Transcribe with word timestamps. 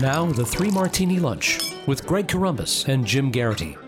Now, 0.00 0.26
the 0.26 0.44
Three 0.44 0.70
Martini 0.70 1.18
Lunch 1.18 1.58
with 1.86 2.06
Greg 2.06 2.26
Corombos 2.26 2.86
and 2.86 3.06
Jim 3.06 3.32
Geraghty. 3.32 3.78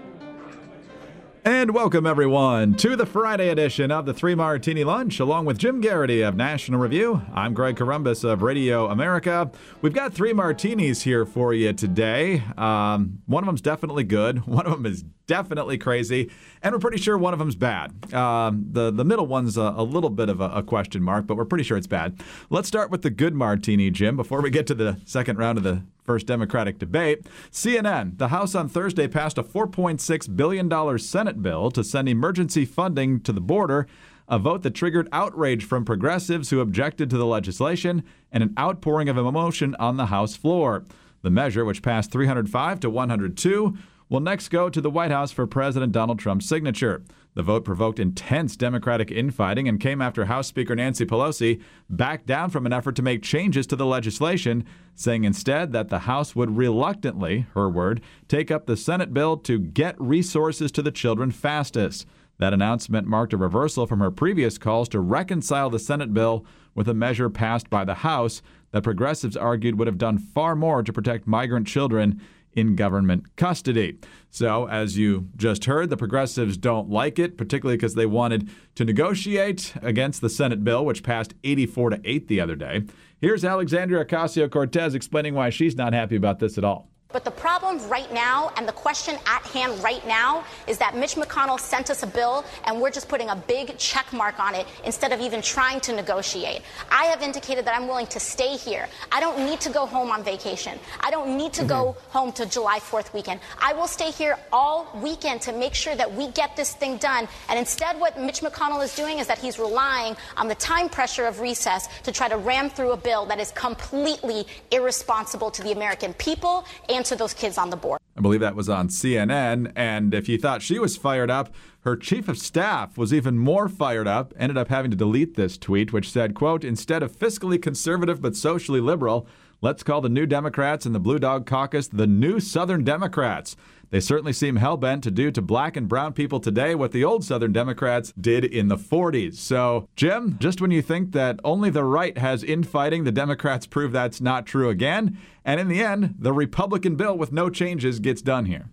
And 1.45 1.75
welcome, 1.75 2.07
everyone, 2.07 2.75
to 2.77 2.97
the 2.97 3.05
Friday 3.05 3.51
edition 3.51 3.91
of 3.91 4.07
the 4.07 4.15
Three 4.15 4.35
Martini 4.35 4.85
Lunch, 4.85 5.21
along 5.21 5.45
with 5.45 5.59
Jim 5.59 5.83
Geraghty 5.83 6.23
of 6.23 6.35
National 6.35 6.81
Review. 6.81 7.21
I'm 7.35 7.53
Greg 7.53 7.77
Corombos 7.77 8.25
of 8.25 8.41
Radio 8.41 8.87
America. 8.87 9.51
We've 9.83 9.93
got 9.93 10.15
three 10.15 10.33
martinis 10.33 11.03
here 11.03 11.27
for 11.27 11.53
you 11.53 11.75
today. 11.75 12.43
Um, 12.57 13.19
one 13.27 13.43
of 13.45 13.47
them's 13.47 13.61
definitely 13.61 14.05
good, 14.05 14.47
one 14.47 14.65
of 14.65 14.73
them 14.73 14.87
is 14.87 15.05
definitely 15.27 15.77
crazy, 15.77 16.31
and 16.63 16.73
we're 16.75 16.81
pretty 16.81 16.97
sure 16.97 17.19
one 17.19 17.35
of 17.35 17.39
them's 17.39 17.55
bad. 17.55 18.15
Um, 18.15 18.65
the, 18.71 18.91
the 18.91 19.05
middle 19.05 19.27
one's 19.27 19.59
a, 19.59 19.75
a 19.77 19.83
little 19.83 20.09
bit 20.09 20.31
of 20.31 20.41
a, 20.41 20.49
a 20.49 20.63
question 20.63 21.03
mark, 21.03 21.27
but 21.27 21.37
we're 21.37 21.45
pretty 21.45 21.65
sure 21.65 21.77
it's 21.77 21.87
bad. 21.87 22.19
Let's 22.49 22.67
start 22.67 22.91
with 22.91 23.03
the 23.03 23.11
good 23.11 23.35
martini, 23.35 23.91
Jim, 23.91 24.17
before 24.17 24.41
we 24.41 24.49
get 24.49 24.67
to 24.69 24.75
the 24.75 24.99
second 25.05 25.37
round 25.37 25.59
of 25.59 25.65
the 25.65 25.83
first 26.09 26.27
Democratic 26.27 26.79
debate. 26.79 27.27
CNN, 27.53 28.17
the 28.17 28.29
House 28.29 28.55
on 28.55 28.67
Thursday 28.67 29.07
passed 29.07 29.37
a 29.37 29.43
$4.6 29.43 30.35
billion 30.35 30.99
Senate 30.99 31.43
bill 31.43 31.71
to 31.71 31.85
send 31.85 32.09
emergency 32.09 32.65
funding 32.65 33.21
to 33.21 33.31
the 33.31 33.43
border, 33.43 33.87
a 34.27 34.39
vote 34.39 34.63
that 34.63 34.75
triggered 34.75 35.07
outrage 35.13 35.67
from 35.67 35.85
progressives 35.85 36.49
who 36.49 36.61
objected 36.61 37.11
to 37.11 37.19
the 37.19 37.27
legislation 37.27 38.03
and 38.33 38.43
an 38.43 38.55
outpouring 38.59 39.11
of 39.11 39.19
emotion 39.19 39.77
on 39.79 39.99
the 39.99 40.07
House 40.07 40.35
floor. 40.35 40.83
The 41.21 41.29
measure, 41.29 41.67
which 41.67 41.83
passed 41.83 42.11
305 42.11 42.81
to 42.81 42.89
102, 42.89 43.77
will 44.09 44.21
next 44.21 44.49
go 44.49 44.71
to 44.71 44.81
the 44.81 44.91
White 44.91 45.11
House 45.11 45.33
for 45.33 45.47
President 45.47 45.93
Donald 45.93 46.19
Trump's 46.19 46.49
signature. 46.49 47.03
The 47.35 47.43
vote 47.43 47.65
provoked 47.65 48.01
intense 48.01 48.57
Democratic 48.57 49.11
infighting 49.11 49.69
and 49.69 49.79
came 49.79 50.03
after 50.03 50.25
House 50.25 50.49
Speaker 50.49 50.75
Nancy 50.75 51.05
Pelosi 51.05 51.63
backed 51.89 52.27
down 52.27 52.51
from 52.51 52.67
an 52.67 52.73
effort 52.73 52.97
to 52.97 53.03
make 53.03 53.23
changes 53.23 53.67
to 53.69 53.77
the 53.77 53.87
legislation, 53.87 54.65
saying 54.95 55.25
instead 55.25 55.73
that 55.73 55.89
the 55.89 56.01
House 56.01 56.35
would 56.35 56.57
reluctantly, 56.57 57.47
her 57.55 57.69
word, 57.69 58.01
take 58.27 58.51
up 58.51 58.67
the 58.67 58.77
Senate 58.77 59.15
bill 59.15 59.37
to 59.37 59.59
get 59.59 60.01
resources 60.01 60.73
to 60.73 60.83
the 60.83 60.91
children 60.91 61.31
fastest. 61.31 62.07
That 62.39 62.53
announcement 62.53 63.07
marked 63.07 63.33
a 63.33 63.37
reversal 63.37 63.87
from 63.87 64.01
her 64.01 64.11
previous 64.11 64.59
calls 64.59 64.89
to 64.91 65.01
reconcile 65.01 65.71
the 65.71 65.79
Senate 65.79 66.15
bill 66.15 66.45
with 66.75 66.89
a 66.89 66.95
measure 66.95 67.29
passed 67.29 67.69
by 67.69 67.85
the 67.85 67.95
House 67.95 68.43
that 68.71 68.83
progressives 68.83 69.37
argued 69.37 69.79
would 69.79 69.89
have 69.89 69.99
done 69.99 70.19
far 70.19 70.55
more 70.55 70.83
to 70.83 70.93
protect 70.93 71.27
migrant 71.27 71.67
children 71.67 72.21
in 72.55 72.77
government 72.77 73.37
custody. 73.37 73.99
So, 74.31 74.69
as 74.69 74.99
you 74.99 75.29
just 75.37 75.65
heard, 75.65 75.91
the 75.91 75.97
progressives 75.97 76.57
don't 76.57 76.91
like 76.91 77.19
it, 77.19 77.39
particularly 77.39 77.77
because 77.77 77.95
they 77.95 78.07
wanted 78.07 78.51
to 78.75 78.85
negotiate 78.85 79.75
against 79.83 80.21
the 80.21 80.29
Senate 80.29 80.65
bill, 80.65 80.85
which 80.85 81.03
passed 81.03 81.35
84 81.45 81.91
to 81.91 82.01
8 82.05 82.29
the 82.29 82.41
other 82.41 82.57
day. 82.57 82.83
Here's 83.21 83.45
Alexandria 83.45 84.05
Ocasio 84.05 84.51
Cortez 84.51 84.95
explaining 84.95 85.35
why 85.35 85.51
she's 85.51 85.77
not 85.77 85.93
happy 85.93 86.17
about 86.17 86.39
this 86.39 86.59
at 86.59 86.65
all. 86.65 86.91
But 87.11 87.25
the 87.25 87.31
problem 87.31 87.79
right 87.89 88.13
now 88.13 88.53
and 88.59 88.69
the 88.69 88.73
question 88.73 89.17
at 89.25 89.41
hand 89.47 89.83
right 89.83 90.07
now 90.07 90.45
is 90.67 90.77
that 90.77 90.95
Mitch 90.95 91.15
McConnell 91.15 91.59
sent 91.59 91.89
us 91.89 92.03
a 92.03 92.07
bill 92.07 92.45
and 92.65 92.83
we're 92.83 92.91
just 92.91 93.09
putting 93.09 93.31
a 93.31 93.37
big 93.37 93.79
check 93.79 94.13
mark 94.13 94.39
on 94.39 94.55
it 94.55 94.67
instead 94.85 95.11
of 95.13 95.19
even 95.19 95.41
trying 95.41 95.81
to 95.81 95.97
negotiate. 95.97 96.61
I 96.91 97.05
have 97.05 97.23
indicated 97.23 97.65
that 97.65 97.75
I'm 97.75 97.89
willing 97.89 98.09
to 98.09 98.21
stay 98.21 98.59
here. 98.59 98.89
I 99.11 99.21
don't 99.21 99.39
need 99.47 99.59
to 99.61 99.71
go 99.71 99.87
home 99.87 100.11
on 100.11 100.23
vacation. 100.23 100.79
I 101.01 101.11
don't 101.11 101.35
need 101.35 101.55
to 101.55 101.63
mm-hmm. 101.63 101.69
go 101.69 101.97
home 102.11 102.31
to 102.33 102.45
July 102.45 102.79
4th 102.79 103.15
weekend. 103.15 103.41
I 103.59 103.73
will 103.73 103.87
stay 103.87 104.11
here 104.11 104.37
all 104.53 104.87
weekend 105.03 105.41
to 105.43 105.53
make 105.55 105.73
sure 105.73 105.97
that 105.97 106.13
we 106.15 106.29
get 106.33 106.57
this 106.57 106.75
thing 106.75 106.99
done. 106.99 107.27
And 107.49 107.59
instead, 107.59 107.99
what 107.99 108.21
Mitch 108.21 108.43
McConnell 108.43 108.85
is 108.85 108.95
doing 108.95 109.19
is 109.19 109.27
that 109.29 109.39
he's 109.39 109.59
relying 109.59 110.15
on 110.37 110.47
the 110.47 110.57
time 110.57 110.91
pressure 110.91 111.25
of 111.25 111.41
recess 111.41 111.89
to 112.03 112.13
try 112.13 112.29
to 112.29 112.37
ram 112.37 112.69
through 112.69 112.93
a 112.93 112.99
bill 112.99 113.25
that 113.25 113.41
is 113.41 113.51
completely 113.53 114.47
irresponsible 114.71 115.51
to 115.53 115.63
the 115.63 115.73
American 115.73 116.13
people 116.13 116.67
and 116.91 116.98
answer 116.99 117.15
those 117.15 117.33
kids 117.33 117.57
on 117.57 117.71
the 117.71 117.77
board. 117.77 118.01
I 118.17 118.21
believe 118.21 118.41
that 118.41 118.57
was 118.57 118.69
on 118.69 118.89
CNN. 118.89 119.73
And 119.77 120.13
if 120.13 120.29
you 120.29 120.37
thought 120.37 120.63
she 120.63 120.81
was 120.81 120.97
fired 120.97 121.31
up, 121.31 121.55
her 121.83 121.97
chief 121.97 122.29
of 122.29 122.37
staff 122.37 122.99
was 122.99 123.15
even 123.15 123.39
more 123.39 123.69
fired 123.69 124.09
up, 124.09 124.35
ended 124.37 124.59
up 124.59 124.69
having 124.69 124.91
to 124.91 124.97
delete 124.97 125.37
this 125.37 125.57
tweet, 125.57 125.93
which 125.93 126.11
said, 126.11 126.35
quote, 126.35 126.65
instead 126.65 127.05
of 127.05 127.17
fiscally 127.17 127.63
conservative 127.63 128.21
but 128.21 128.35
socially 128.35 128.81
liberal, 128.81 129.29
let's 129.61 129.83
call 129.83 130.01
the 130.01 130.09
new 130.09 130.27
Democrats 130.27 130.87
and 130.87 130.95
the 130.95 131.01
Blue 131.01 131.19
Dog 131.19 131.47
Caucus 131.47 131.89
the 131.89 132.07
new 132.07 132.41
Southern 132.41 132.85
Democrats. 132.85 133.57
They 133.91 134.01
certainly 134.01 134.35
seem 134.35 134.57
hell 134.57 134.77
bent 134.77 135.03
to 135.05 135.11
do 135.11 135.31
to 135.31 135.41
black 135.41 135.77
and 135.77 135.89
brown 135.89 136.13
people 136.13 136.41
today 136.41 136.75
what 136.75 136.93
the 136.93 137.05
old 137.05 137.25
Southern 137.25 137.53
Democrats 137.53 138.13
did 138.21 138.45
in 138.45 138.69
the 138.69 138.77
40s. 138.77 139.37
So, 139.37 139.89
Jim, 139.97 140.37
just 140.39 140.61
when 140.61 140.71
you 140.71 140.83
think 140.83 141.13
that 141.13 141.41
only 141.43 141.71
the 141.71 141.85
right 141.85 142.17
has 142.19 142.45
infighting, 142.45 143.05
the 143.05 143.13
Democrats 143.13 143.67
prove 143.67 143.93
that's 143.93 144.21
not 144.21 144.45
true 144.45 144.69
again. 144.69 145.17
And 145.45 145.59
in 145.59 145.69
the 145.69 145.83
end, 145.83 146.17
the 146.19 146.35
Republican 146.35 146.97
bill 146.97 147.17
with 147.17 147.33
no 147.33 147.49
changes 147.49 147.99
gets 147.99 148.21
done 148.21 148.45
here. 148.45 148.69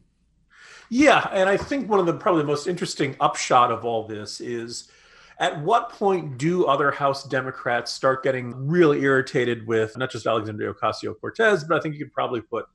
Yeah, 0.90 1.30
and 1.32 1.50
I 1.50 1.58
think 1.58 1.90
one 1.90 2.00
of 2.00 2.06
the 2.06 2.14
probably 2.14 2.42
the 2.42 2.48
most 2.48 2.68
interesting 2.68 3.16
upshot 3.20 3.72
of 3.72 3.86
all 3.86 4.06
this 4.06 4.40
is 4.40 4.90
at 5.40 5.62
what 5.62 5.90
point 5.90 6.38
do 6.38 6.66
other 6.66 6.92
House 6.92 7.28
Democrats 7.28 7.92
start 7.92 8.24
getting 8.24 8.54
really 8.68 9.02
irritated 9.02 9.68
with 9.68 9.98
not 9.98 10.12
just 10.12 10.26
Alexandria 10.26 10.74
Ocasio 10.74 11.20
Cortez, 11.20 11.64
but 11.64 11.78
I 11.78 11.82
think 11.82 11.96
you 11.96 12.06
could 12.06 12.14
probably 12.14 12.42
put 12.42 12.66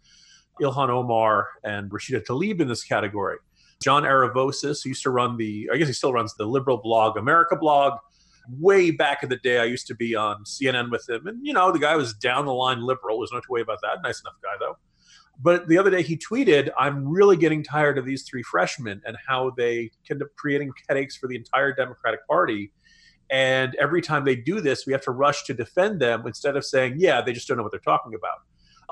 Ilhan 0.60 0.90
Omar 0.90 1.48
and 1.64 1.90
Rashida 1.90 2.24
Tlaib 2.24 2.60
in 2.60 2.68
this 2.68 2.84
category. 2.84 3.38
John 3.82 4.02
Aravosis, 4.02 4.82
who 4.82 4.90
used 4.90 5.02
to 5.04 5.10
run 5.10 5.38
the, 5.38 5.70
I 5.72 5.78
guess 5.78 5.88
he 5.88 5.94
still 5.94 6.12
runs 6.12 6.34
the 6.34 6.44
liberal 6.44 6.76
blog, 6.76 7.16
America 7.16 7.56
blog. 7.56 7.94
Way 8.58 8.90
back 8.90 9.22
in 9.22 9.28
the 9.28 9.36
day, 9.36 9.58
I 9.58 9.64
used 9.64 9.86
to 9.86 9.94
be 9.94 10.14
on 10.14 10.44
CNN 10.44 10.90
with 10.90 11.08
him. 11.08 11.26
And, 11.26 11.46
you 11.46 11.52
know, 11.52 11.72
the 11.72 11.78
guy 11.78 11.96
was 11.96 12.12
down 12.14 12.46
the 12.46 12.52
line 12.52 12.82
liberal. 12.82 13.20
There's 13.20 13.32
no 13.32 13.40
way 13.48 13.60
about 13.60 13.78
that. 13.82 14.02
Nice 14.02 14.20
enough 14.20 14.34
guy, 14.42 14.50
though. 14.58 14.76
But 15.42 15.68
the 15.68 15.78
other 15.78 15.90
day 15.90 16.02
he 16.02 16.16
tweeted, 16.18 16.70
I'm 16.78 17.08
really 17.08 17.36
getting 17.36 17.62
tired 17.62 17.96
of 17.96 18.04
these 18.04 18.24
three 18.24 18.42
freshmen 18.42 19.00
and 19.06 19.16
how 19.26 19.52
they 19.56 19.90
end 20.10 20.22
up 20.22 20.28
creating 20.36 20.72
headaches 20.88 21.16
for 21.16 21.28
the 21.28 21.36
entire 21.36 21.72
Democratic 21.74 22.26
Party. 22.26 22.72
And 23.30 23.74
every 23.76 24.02
time 24.02 24.24
they 24.24 24.36
do 24.36 24.60
this, 24.60 24.86
we 24.86 24.92
have 24.92 25.02
to 25.02 25.12
rush 25.12 25.44
to 25.44 25.54
defend 25.54 26.00
them 26.00 26.24
instead 26.26 26.56
of 26.56 26.64
saying, 26.64 26.96
yeah, 26.98 27.22
they 27.22 27.32
just 27.32 27.48
don't 27.48 27.56
know 27.56 27.62
what 27.62 27.72
they're 27.72 27.80
talking 27.80 28.14
about 28.14 28.40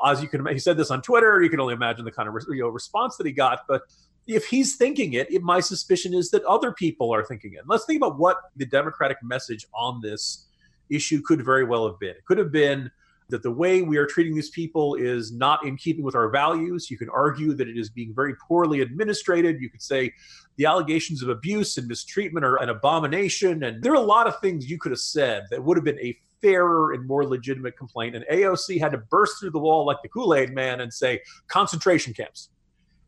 as 0.05 0.23
you 0.23 0.29
can, 0.29 0.47
he 0.47 0.59
said 0.59 0.77
this 0.77 0.91
on 0.91 1.03
Twitter. 1.03 1.43
You 1.43 1.51
can 1.51 1.61
only 1.61 1.75
imagine 1.75 2.05
the 2.05 2.13
kind 2.13 2.29
of 2.29 2.35
you 2.49 2.63
know 2.63 2.69
response 2.69 3.17
that 3.17 3.27
he 3.27 3.33
got. 3.33 3.61
But 3.69 3.83
if 4.27 4.47
he's 4.47 4.77
thinking 4.77 5.15
it, 5.15 5.33
it, 5.33 5.43
my 5.43 5.61
suspicion 5.61 6.15
is 6.15 6.31
that 6.31 6.45
other 6.45 6.73
people 6.73 7.13
are 7.13 7.25
thinking 7.25 7.55
it. 7.55 7.63
Let's 7.67 7.85
think 7.85 7.99
about 7.99 8.19
what 8.19 8.39
the 8.57 8.67
Democratic 8.67 9.19
message 9.23 9.67
on 9.75 10.01
this 10.03 10.47
issue 10.91 11.23
could 11.23 11.45
very 11.45 11.65
well 11.65 11.87
have 11.89 11.99
been. 11.99 12.11
It 12.11 12.25
could 12.27 12.39
have 12.39 12.53
been 12.53 12.91
that 13.29 13.43
the 13.43 13.51
way 13.51 13.83
we 13.83 13.99
are 13.99 14.07
treating 14.07 14.35
these 14.35 14.51
people 14.51 14.95
is 14.95 15.33
not 15.33 15.65
in 15.65 15.77
keeping 15.77 16.05
with 16.05 16.15
our 16.15 16.31
values. 16.31 16.91
You 16.91 16.97
can 16.97 17.11
argue 17.11 17.53
that 17.55 17.69
it 17.69 17.79
is 17.79 17.91
being 17.91 18.15
very 18.15 18.35
poorly 18.37 18.81
administrated. 18.81 19.61
You 19.61 19.69
could 19.69 19.83
say 19.83 20.13
the 20.57 20.65
allegations 20.65 21.23
of 21.23 21.29
abuse 21.29 21.77
and 21.77 21.87
mistreatment 21.87 22.45
are 22.45 22.57
an 22.57 22.71
abomination. 22.71 23.65
And 23.65 23.83
there 23.83 23.93
are 23.93 23.97
a 23.97 24.01
lot 24.01 24.27
of 24.27 24.41
things 24.41 24.71
you 24.71 24.79
could 24.79 24.93
have 24.93 25.01
said 25.01 25.45
that 25.51 25.63
would 25.63 25.77
have 25.77 25.85
been 25.85 26.01
a 26.01 26.17
fairer 26.41 26.93
and 26.93 27.07
more 27.07 27.27
legitimate 27.27 27.77
complaint. 27.77 28.17
And 28.17 28.25
AOC 28.33 28.81
had 28.81 28.93
to 28.93 28.99
burst 28.99 29.41
through 29.41 29.51
the 29.51 29.59
wall 29.59 29.85
like 29.85 29.99
the 30.03 30.09
Kool 30.09 30.35
Aid 30.35 30.55
man 30.55 30.81
and 30.81 30.93
say, 30.93 31.21
concentration 31.49 32.15
camps. 32.15 32.49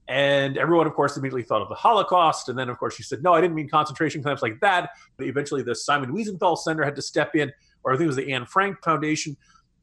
And 0.09 0.59
everyone, 0.59 0.89
of 0.89 0.95
course, 0.95 1.17
immediately 1.17 1.45
thought 1.45 1.63
of 1.63 1.69
the 1.69 1.77
Holocaust. 1.77 2.49
And 2.49 2.59
then, 2.59 2.69
of 2.69 2.79
course, 2.79 2.95
she 2.95 3.05
said, 3.05 3.23
no, 3.23 3.33
I 3.33 3.41
didn't 3.41 3.55
mean 3.55 3.69
concentration 3.69 4.23
camps 4.23 4.43
like 4.43 4.59
that. 4.61 4.91
But 5.17 5.29
eventually, 5.29 5.63
the 5.63 5.75
Simon 5.75 6.13
Wiesenthal 6.13 6.59
Center 6.59 6.83
had 6.83 6.97
to 6.97 7.03
step 7.03 7.37
in, 7.37 7.53
or 7.85 7.93
I 7.93 7.97
think 7.97 8.05
it 8.05 8.09
was 8.09 8.17
the 8.17 8.33
Anne 8.33 8.45
Frank 8.45 8.83
Foundation. 8.83 9.37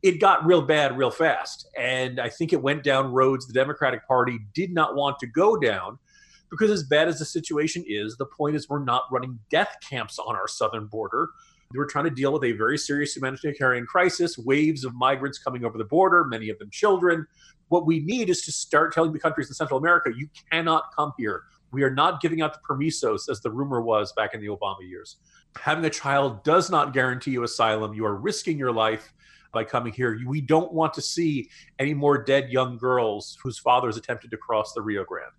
It 0.03 0.19
got 0.19 0.45
real 0.45 0.61
bad 0.61 0.97
real 0.97 1.11
fast. 1.11 1.67
And 1.77 2.19
I 2.19 2.29
think 2.29 2.53
it 2.53 2.61
went 2.61 2.83
down 2.83 3.11
roads 3.11 3.47
the 3.47 3.53
Democratic 3.53 4.07
Party 4.07 4.39
did 4.53 4.71
not 4.71 4.95
want 4.95 5.19
to 5.19 5.27
go 5.27 5.57
down 5.57 5.97
because, 6.49 6.71
as 6.71 6.83
bad 6.83 7.07
as 7.07 7.19
the 7.19 7.25
situation 7.25 7.83
is, 7.87 8.15
the 8.17 8.25
point 8.25 8.55
is 8.55 8.69
we're 8.69 8.83
not 8.83 9.03
running 9.11 9.39
death 9.49 9.75
camps 9.87 10.19
on 10.19 10.35
our 10.35 10.47
southern 10.47 10.85
border. 10.87 11.29
We're 11.73 11.85
trying 11.85 12.05
to 12.05 12.11
deal 12.11 12.31
with 12.31 12.45
a 12.45 12.53
very 12.53 12.77
serious 12.77 13.15
humanitarian 13.15 13.85
crisis, 13.85 14.37
waves 14.37 14.85
of 14.85 14.95
migrants 14.95 15.37
coming 15.37 15.65
over 15.65 15.77
the 15.77 15.83
border, 15.83 16.23
many 16.23 16.49
of 16.49 16.57
them 16.59 16.69
children. 16.71 17.27
What 17.67 17.85
we 17.85 18.00
need 18.00 18.29
is 18.29 18.43
to 18.43 18.51
start 18.53 18.93
telling 18.93 19.11
the 19.11 19.19
countries 19.19 19.50
in 19.50 19.53
Central 19.53 19.77
America, 19.77 20.11
you 20.15 20.29
cannot 20.50 20.95
come 20.95 21.11
here. 21.17 21.43
We 21.71 21.83
are 21.83 21.89
not 21.89 22.21
giving 22.21 22.41
out 22.41 22.53
the 22.53 22.59
permisos, 22.67 23.29
as 23.29 23.41
the 23.41 23.51
rumor 23.51 23.81
was 23.81 24.13
back 24.13 24.33
in 24.33 24.39
the 24.39 24.47
Obama 24.47 24.88
years. 24.88 25.17
Having 25.59 25.83
a 25.83 25.89
child 25.89 26.43
does 26.45 26.69
not 26.69 26.93
guarantee 26.93 27.31
you 27.31 27.43
asylum. 27.43 27.93
You 27.93 28.05
are 28.05 28.15
risking 28.15 28.57
your 28.57 28.71
life 28.71 29.11
by 29.51 29.63
coming 29.63 29.94
here. 29.94 30.19
We 30.25 30.41
don't 30.41 30.73
want 30.73 30.94
to 30.95 31.01
see 31.01 31.49
any 31.79 31.94
more 31.94 32.23
dead 32.23 32.49
young 32.49 32.77
girls 32.77 33.38
whose 33.41 33.59
fathers 33.59 33.97
attempted 33.97 34.31
to 34.31 34.38
cross 34.38 34.73
the 34.73 34.81
Rio 34.81 35.03
Grande. 35.03 35.31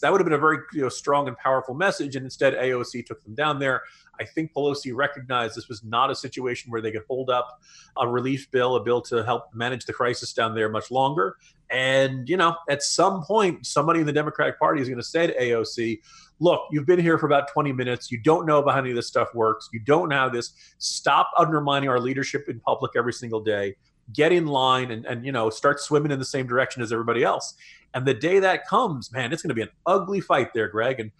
That 0.00 0.12
would 0.12 0.20
have 0.20 0.26
been 0.26 0.34
a 0.34 0.38
very 0.38 0.58
you 0.72 0.82
know, 0.82 0.88
strong 0.88 1.28
and 1.28 1.36
powerful 1.36 1.74
message, 1.74 2.16
and 2.16 2.24
instead 2.24 2.54
AOC 2.54 3.06
took 3.06 3.22
them 3.24 3.34
down 3.34 3.58
there. 3.58 3.82
I 4.20 4.24
think 4.24 4.52
Pelosi 4.52 4.94
recognized 4.94 5.56
this 5.56 5.68
was 5.68 5.82
not 5.82 6.10
a 6.10 6.14
situation 6.14 6.70
where 6.70 6.82
they 6.82 6.92
could 6.92 7.04
hold 7.08 7.30
up 7.30 7.60
a 7.96 8.06
relief 8.06 8.50
bill, 8.50 8.76
a 8.76 8.82
bill 8.82 9.00
to 9.02 9.24
help 9.24 9.54
manage 9.54 9.86
the 9.86 9.92
crisis 9.92 10.32
down 10.32 10.54
there 10.54 10.68
much 10.68 10.90
longer. 10.90 11.36
And, 11.70 12.28
you 12.28 12.36
know, 12.36 12.56
at 12.68 12.82
some 12.82 13.22
point, 13.22 13.64
somebody 13.64 14.00
in 14.00 14.06
the 14.06 14.12
Democratic 14.12 14.58
Party 14.58 14.82
is 14.82 14.88
going 14.88 14.98
to 14.98 15.04
say 15.04 15.28
to 15.28 15.38
AOC, 15.38 16.00
look, 16.40 16.62
you've 16.72 16.86
been 16.86 16.98
here 16.98 17.16
for 17.16 17.26
about 17.26 17.52
20 17.52 17.72
minutes. 17.72 18.10
You 18.10 18.18
don't 18.18 18.44
know 18.44 18.66
how 18.66 18.78
any 18.78 18.90
of 18.90 18.96
this 18.96 19.06
stuff 19.06 19.28
works. 19.34 19.68
You 19.72 19.80
don't 19.80 20.08
know 20.08 20.16
how 20.16 20.28
this. 20.28 20.52
Stop 20.78 21.30
undermining 21.38 21.88
our 21.88 22.00
leadership 22.00 22.48
in 22.48 22.60
public 22.60 22.92
every 22.96 23.12
single 23.12 23.40
day. 23.40 23.76
Get 24.12 24.32
in 24.32 24.46
line 24.46 24.90
and, 24.90 25.04
and 25.04 25.24
you 25.24 25.32
know 25.32 25.50
start 25.50 25.80
swimming 25.80 26.12
in 26.12 26.18
the 26.18 26.24
same 26.24 26.46
direction 26.46 26.82
as 26.82 26.92
everybody 26.92 27.22
else. 27.22 27.54
And 27.94 28.06
the 28.06 28.14
day 28.14 28.38
that 28.38 28.66
comes, 28.66 29.12
man, 29.12 29.32
it's 29.32 29.42
going 29.42 29.48
to 29.48 29.54
be 29.54 29.62
an 29.62 29.70
ugly 29.86 30.20
fight 30.20 30.54
there, 30.54 30.68
Greg. 30.68 31.00
And 31.00 31.10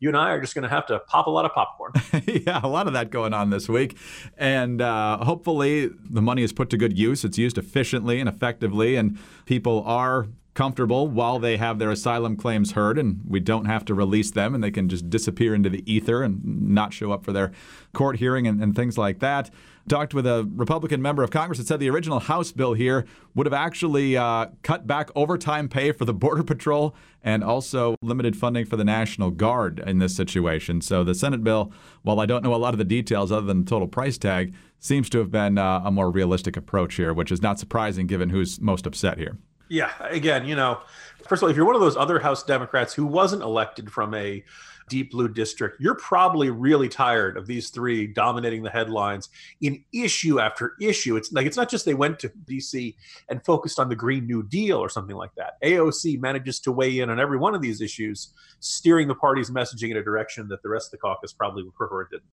you 0.00 0.08
and 0.08 0.16
I 0.16 0.30
are 0.30 0.40
just 0.40 0.54
going 0.54 0.62
to 0.62 0.68
have 0.68 0.86
to 0.86 0.98
pop 1.00 1.26
a 1.26 1.30
lot 1.30 1.44
of 1.44 1.52
popcorn. 1.52 1.92
yeah, 2.26 2.60
a 2.62 2.68
lot 2.68 2.86
of 2.86 2.92
that 2.92 3.10
going 3.10 3.32
on 3.34 3.50
this 3.50 3.68
week. 3.68 3.96
And 4.36 4.80
uh, 4.80 5.24
hopefully 5.24 5.88
the 5.88 6.22
money 6.22 6.42
is 6.42 6.52
put 6.52 6.70
to 6.70 6.76
good 6.76 6.96
use. 6.96 7.24
It's 7.24 7.38
used 7.38 7.58
efficiently 7.58 8.20
and 8.20 8.28
effectively, 8.28 8.96
and 8.96 9.18
people 9.46 9.82
are 9.86 10.28
comfortable 10.54 11.06
while 11.06 11.38
they 11.38 11.56
have 11.56 11.78
their 11.78 11.90
asylum 11.90 12.36
claims 12.36 12.72
heard, 12.72 12.98
and 12.98 13.20
we 13.26 13.38
don't 13.38 13.66
have 13.66 13.84
to 13.84 13.94
release 13.94 14.32
them, 14.32 14.54
and 14.54 14.62
they 14.62 14.72
can 14.72 14.88
just 14.88 15.08
disappear 15.08 15.54
into 15.54 15.70
the 15.70 15.84
ether 15.90 16.22
and 16.22 16.44
not 16.44 16.92
show 16.92 17.12
up 17.12 17.24
for 17.24 17.32
their 17.32 17.52
court 17.92 18.16
hearing 18.16 18.46
and, 18.46 18.60
and 18.60 18.74
things 18.74 18.98
like 18.98 19.20
that. 19.20 19.50
Talked 19.88 20.12
with 20.12 20.26
a 20.26 20.46
Republican 20.54 21.00
member 21.00 21.22
of 21.22 21.30
Congress 21.30 21.58
that 21.58 21.66
said 21.66 21.80
the 21.80 21.88
original 21.88 22.20
House 22.20 22.52
bill 22.52 22.74
here 22.74 23.06
would 23.34 23.46
have 23.46 23.54
actually 23.54 24.18
uh, 24.18 24.48
cut 24.62 24.86
back 24.86 25.08
overtime 25.16 25.66
pay 25.68 25.92
for 25.92 26.04
the 26.04 26.12
Border 26.12 26.42
Patrol 26.42 26.94
and 27.22 27.42
also 27.42 27.96
limited 28.02 28.36
funding 28.36 28.66
for 28.66 28.76
the 28.76 28.84
National 28.84 29.30
Guard 29.30 29.78
in 29.78 29.98
this 29.98 30.14
situation. 30.14 30.82
So 30.82 31.04
the 31.04 31.14
Senate 31.14 31.42
bill, 31.42 31.72
while 32.02 32.20
I 32.20 32.26
don't 32.26 32.44
know 32.44 32.54
a 32.54 32.56
lot 32.56 32.74
of 32.74 32.78
the 32.78 32.84
details 32.84 33.32
other 33.32 33.46
than 33.46 33.64
the 33.64 33.70
total 33.70 33.88
price 33.88 34.18
tag, 34.18 34.52
seems 34.78 35.08
to 35.10 35.18
have 35.18 35.30
been 35.30 35.56
uh, 35.56 35.80
a 35.82 35.90
more 35.90 36.10
realistic 36.10 36.56
approach 36.56 36.96
here, 36.96 37.14
which 37.14 37.32
is 37.32 37.40
not 37.40 37.58
surprising 37.58 38.06
given 38.06 38.28
who's 38.28 38.60
most 38.60 38.86
upset 38.86 39.16
here. 39.16 39.38
Yeah, 39.70 39.92
again, 40.00 40.46
you 40.46 40.54
know, 40.54 40.80
first 41.26 41.42
of 41.42 41.44
all, 41.44 41.50
if 41.50 41.56
you're 41.56 41.66
one 41.66 41.74
of 41.74 41.80
those 41.80 41.96
other 41.96 42.18
House 42.18 42.42
Democrats 42.42 42.92
who 42.92 43.06
wasn't 43.06 43.42
elected 43.42 43.90
from 43.90 44.14
a 44.14 44.44
deep 44.88 45.12
blue 45.12 45.28
district, 45.28 45.80
you're 45.80 45.96
probably 45.96 46.50
really 46.50 46.88
tired 46.88 47.36
of 47.36 47.46
these 47.46 47.70
three 47.70 48.06
dominating 48.06 48.62
the 48.62 48.70
headlines 48.70 49.28
in 49.60 49.84
issue 49.92 50.40
after 50.40 50.74
issue. 50.80 51.16
It's 51.16 51.32
like 51.32 51.46
it's 51.46 51.56
not 51.56 51.70
just 51.70 51.84
they 51.84 51.94
went 51.94 52.18
to 52.20 52.30
DC 52.46 52.94
and 53.28 53.44
focused 53.44 53.78
on 53.78 53.88
the 53.88 53.96
Green 53.96 54.26
New 54.26 54.42
Deal 54.42 54.78
or 54.78 54.88
something 54.88 55.16
like 55.16 55.34
that. 55.36 55.60
AOC 55.62 56.20
manages 56.20 56.60
to 56.60 56.72
weigh 56.72 57.00
in 57.00 57.10
on 57.10 57.20
every 57.20 57.38
one 57.38 57.54
of 57.54 57.62
these 57.62 57.80
issues, 57.80 58.32
steering 58.60 59.08
the 59.08 59.14
party's 59.14 59.50
messaging 59.50 59.90
in 59.90 59.96
a 59.96 60.02
direction 60.02 60.48
that 60.48 60.62
the 60.62 60.68
rest 60.68 60.88
of 60.88 60.92
the 60.92 60.98
caucus 60.98 61.32
probably 61.32 61.62
would 61.62 61.74
prefer 61.74 62.02
it 62.02 62.10
didn't. 62.10 62.30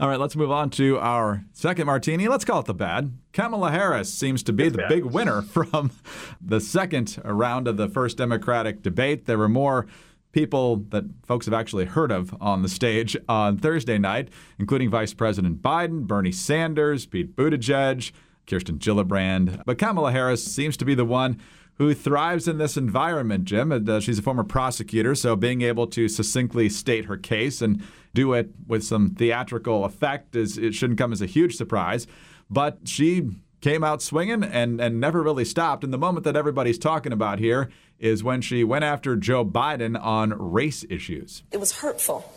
All 0.00 0.08
right, 0.08 0.18
let's 0.18 0.34
move 0.34 0.50
on 0.50 0.70
to 0.70 0.98
our 0.98 1.44
second 1.52 1.86
martini. 1.86 2.26
Let's 2.26 2.44
call 2.44 2.58
it 2.58 2.66
the 2.66 2.74
bad. 2.74 3.12
Kamala 3.32 3.70
Harris 3.70 4.12
seems 4.12 4.42
to 4.42 4.52
be 4.52 4.68
the 4.68 4.78
bad. 4.78 4.88
big 4.88 5.04
winner 5.04 5.40
from 5.52 5.92
the 6.40 6.60
second 6.60 7.16
round 7.24 7.68
of 7.68 7.76
the 7.76 7.88
first 7.88 8.16
Democratic 8.16 8.82
debate. 8.82 9.26
There 9.26 9.38
were 9.38 9.48
more 9.48 9.86
people 10.34 10.84
that 10.88 11.04
folks 11.24 11.46
have 11.46 11.54
actually 11.54 11.84
heard 11.84 12.10
of 12.10 12.34
on 12.40 12.62
the 12.62 12.68
stage 12.68 13.16
on 13.28 13.56
Thursday 13.56 13.96
night, 13.96 14.28
including 14.58 14.90
Vice 14.90 15.14
President 15.14 15.62
Biden, 15.62 16.02
Bernie 16.02 16.32
Sanders, 16.32 17.06
Pete 17.06 17.36
Buttigieg, 17.36 18.10
Kirsten 18.46 18.78
Gillibrand. 18.78 19.62
But 19.64 19.78
Kamala 19.78 20.10
Harris 20.10 20.44
seems 20.44 20.76
to 20.78 20.84
be 20.84 20.94
the 20.94 21.04
one 21.04 21.40
who 21.74 21.94
thrives 21.94 22.48
in 22.48 22.58
this 22.58 22.76
environment, 22.76 23.44
Jim. 23.44 23.70
Uh, 23.70 24.00
she's 24.00 24.18
a 24.18 24.22
former 24.22 24.44
prosecutor, 24.44 25.14
so 25.14 25.36
being 25.36 25.62
able 25.62 25.86
to 25.86 26.08
succinctly 26.08 26.68
state 26.68 27.04
her 27.04 27.16
case 27.16 27.62
and 27.62 27.82
do 28.12 28.32
it 28.32 28.50
with 28.66 28.82
some 28.82 29.10
theatrical 29.10 29.84
effect 29.84 30.34
is 30.34 30.58
it 30.58 30.74
shouldn't 30.74 30.98
come 30.98 31.12
as 31.12 31.22
a 31.22 31.26
huge 31.26 31.56
surprise. 31.56 32.06
But 32.50 32.80
she 32.84 33.30
came 33.64 33.82
out 33.82 34.02
swinging 34.02 34.44
and, 34.44 34.78
and 34.78 35.00
never 35.00 35.22
really 35.22 35.44
stopped. 35.46 35.84
And 35.84 35.92
the 35.92 35.98
moment 35.98 36.24
that 36.24 36.36
everybody's 36.36 36.78
talking 36.78 37.12
about 37.12 37.38
here 37.38 37.70
is 37.98 38.22
when 38.22 38.42
she 38.42 38.62
went 38.62 38.84
after 38.84 39.16
Joe 39.16 39.42
Biden 39.42 39.98
on 39.98 40.34
race 40.52 40.84
issues. 40.90 41.42
It 41.50 41.58
was 41.58 41.72
hurtful 41.72 42.30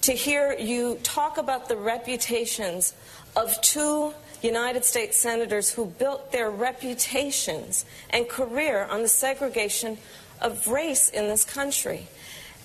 to 0.00 0.12
hear 0.12 0.56
you 0.58 0.98
talk 1.02 1.36
about 1.36 1.68
the 1.68 1.76
reputations 1.76 2.94
of 3.36 3.60
two 3.60 4.14
United 4.40 4.86
States 4.86 5.18
senators 5.18 5.70
who 5.70 5.84
built 5.84 6.32
their 6.32 6.50
reputations 6.50 7.84
and 8.08 8.26
career 8.26 8.88
on 8.90 9.02
the 9.02 9.08
segregation 9.08 9.98
of 10.40 10.66
race 10.66 11.10
in 11.10 11.28
this 11.28 11.44
country. 11.44 12.08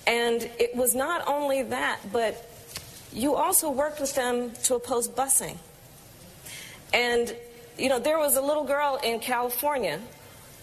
And 0.06 0.42
it 0.58 0.74
was 0.74 0.94
not 0.94 1.28
only 1.28 1.64
that, 1.64 2.00
but 2.10 2.50
you 3.12 3.34
also 3.34 3.70
worked 3.70 4.00
with 4.00 4.14
them 4.14 4.52
to 4.64 4.76
oppose 4.76 5.06
busing. 5.06 5.58
And, 6.92 7.34
you 7.78 7.88
know, 7.88 7.98
there 7.98 8.18
was 8.18 8.36
a 8.36 8.40
little 8.40 8.64
girl 8.64 8.98
in 9.02 9.20
California 9.20 10.00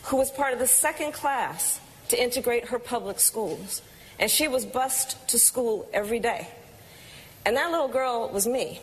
who 0.03 0.17
was 0.17 0.31
part 0.31 0.53
of 0.53 0.59
the 0.59 0.67
second 0.67 1.13
class 1.13 1.79
to 2.09 2.21
integrate 2.21 2.65
her 2.65 2.79
public 2.79 3.19
schools. 3.19 3.81
And 4.19 4.29
she 4.29 4.47
was 4.47 4.65
bused 4.65 5.15
to 5.29 5.39
school 5.39 5.87
every 5.93 6.19
day. 6.19 6.47
And 7.45 7.57
that 7.57 7.71
little 7.71 7.87
girl 7.87 8.29
was 8.29 8.47
me. 8.47 8.79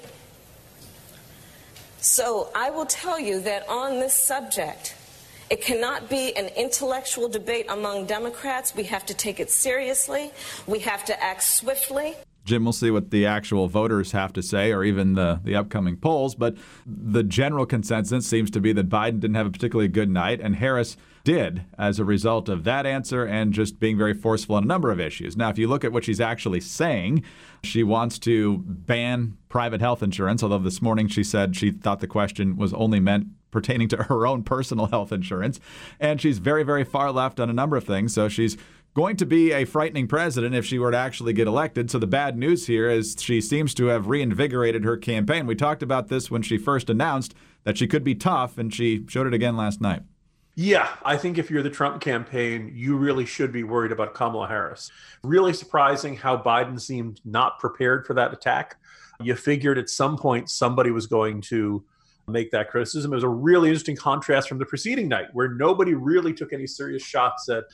So 2.01 2.51
I 2.55 2.71
will 2.71 2.87
tell 2.87 3.21
you 3.21 3.41
that 3.41 3.69
on 3.69 4.01
this 4.01 4.15
subject, 4.15 4.95
it 5.51 5.61
cannot 5.61 6.09
be 6.09 6.35
an 6.37 6.47
intellectual 6.57 7.29
debate 7.29 7.67
among 7.69 8.07
Democrats. 8.07 8.75
We 8.75 8.85
have 8.85 9.05
to 9.07 9.15
take 9.15 9.41
it 9.41 9.51
seriously. 9.51 10.31
We 10.67 10.79
have 10.81 11.05
to 11.07 11.23
act 11.23 11.43
swiftly. 11.43 12.15
Jim, 12.45 12.65
we'll 12.65 12.73
see 12.73 12.91
what 12.91 13.11
the 13.11 13.27
actual 13.27 13.69
voters 13.69 14.13
have 14.13 14.33
to 14.33 14.43
say 14.43 14.73
or 14.73 14.83
even 14.83 15.15
the, 15.15 15.41
the 15.45 15.55
upcoming 15.55 15.97
polls. 15.97 16.35
But 16.35 16.57
the 16.87 17.23
general 17.23 17.67
consensus 17.67 18.27
seems 18.27 18.51
to 18.53 18.61
be 18.61 18.73
that 18.73 18.89
Biden 18.89 19.21
didn't 19.21 19.37
have 19.37 19.47
a 19.47 19.51
particularly 19.51 19.89
good 19.89 20.11
night, 20.11 20.41
and 20.41 20.57
Harris 20.57 20.97
did 21.23 21.65
as 21.79 21.99
a 21.99 22.05
result 22.05 22.49
of 22.49 22.65
that 22.65 22.87
answer 22.87 23.25
and 23.25 23.53
just 23.53 23.79
being 23.79 23.99
very 23.99 24.15
forceful 24.15 24.57
on 24.57 24.65
a 24.65 24.67
number 24.67 24.91
of 24.91 24.99
issues. 24.99 25.37
Now, 25.37 25.51
if 25.51 25.59
you 25.59 25.69
look 25.69 25.85
at 25.85 25.93
what 25.93 26.05
she's 26.05 26.21
actually 26.21 26.61
saying, 26.61 27.23
she 27.63 27.83
wants 27.83 28.19
to 28.21 28.59
ban 28.67 29.37
private 29.49 29.81
health 29.81 30.03
insurance, 30.03 30.43
although 30.43 30.59
this 30.59 30.81
morning 30.81 31.09
she 31.09 31.23
said 31.23 31.55
she 31.57 31.71
thought 31.71 32.01
the 32.01 32.07
question 32.07 32.57
was 32.57 32.73
only 32.73 33.01
meant 33.01 33.27
pertaining 33.51 33.89
to 33.89 34.05
her 34.05 34.27
own 34.27 34.43
personal 34.43 34.87
health 34.87 35.13
insurance. 35.13 35.61
And 35.99 36.21
she's 36.21 36.39
very, 36.39 36.63
very 36.63 36.85
far 36.85 37.11
left 37.11 37.41
on 37.41 37.51
a 37.51 37.53
number 37.53 37.77
of 37.77 37.85
things. 37.85 38.15
So 38.15 38.29
she's 38.29 38.57
going 38.95 39.17
to 39.17 39.27
be 39.27 39.53
a 39.53 39.65
frightening 39.65 40.09
president 40.09 40.55
if 40.55 40.67
she 40.67 40.79
were 40.79 40.91
to 40.91 40.97
actually 40.97 41.33
get 41.33 41.47
elected. 41.47 41.91
So 41.91 41.99
the 41.99 42.07
bad 42.07 42.37
news 42.37 42.67
here 42.67 42.91
is 42.91 43.17
she 43.19 43.41
seems 43.41 43.73
to 43.75 43.87
have 43.87 44.09
reinvigorated 44.09 44.85
her 44.85 44.97
campaign. 44.97 45.47
We 45.47 45.55
talked 45.55 45.83
about 45.83 46.09
this 46.09 46.31
when 46.31 46.43
she 46.43 46.59
first 46.59 46.91
announced 46.91 47.35
that 47.65 47.79
she 47.79 47.87
could 47.87 48.03
be 48.03 48.15
tough, 48.15 48.59
and 48.59 48.73
she 48.75 49.05
showed 49.09 49.27
it 49.27 49.35
again 49.35 49.57
last 49.57 49.81
night. 49.81 50.03
Yeah, 50.57 50.89
I 51.05 51.17
think 51.17 51.39
if 51.39 51.51
you're 51.51 51.63
the 51.63 51.71
Trump 51.71 52.03
campaign, 52.03 52.73
you 52.75 52.97
really 52.97 53.25
should 53.25 53.53
be 53.53 53.63
worried 53.63 53.93
about 53.93 54.15
Kamala 54.15 54.49
Harris. 54.49 54.91
Really 55.23 55.53
surprising 55.53 56.17
how 56.17 56.37
Biden 56.37 56.81
seemed 56.81 57.21
not 57.25 57.59
prepared 57.59 58.07
for 58.07 58.15
that 58.15 58.33
attack. 58.33 58.77
You 59.21 59.37
figured 59.37 59.79
at 59.79 59.89
some 59.89 60.17
point 60.17 60.51
somebody 60.51 60.91
was 60.91 61.07
going 61.07 61.43
to 61.43 61.85
make 62.27 62.51
that 62.51 62.71
criticism. 62.71 63.13
It 63.13 63.17
was 63.17 63.25
a 63.25 63.29
really 63.29 63.69
interesting 63.69 63.97
contrast 63.97 64.49
from 64.49 64.59
the 64.59 64.67
preceding 64.67 65.09
night 65.09 65.27
where 65.33 65.49
nobody 65.49 65.95
really 65.95 66.33
took 66.33 66.53
any 66.53 66.67
serious 66.67 67.03
shots 67.03 67.49
at 67.49 67.65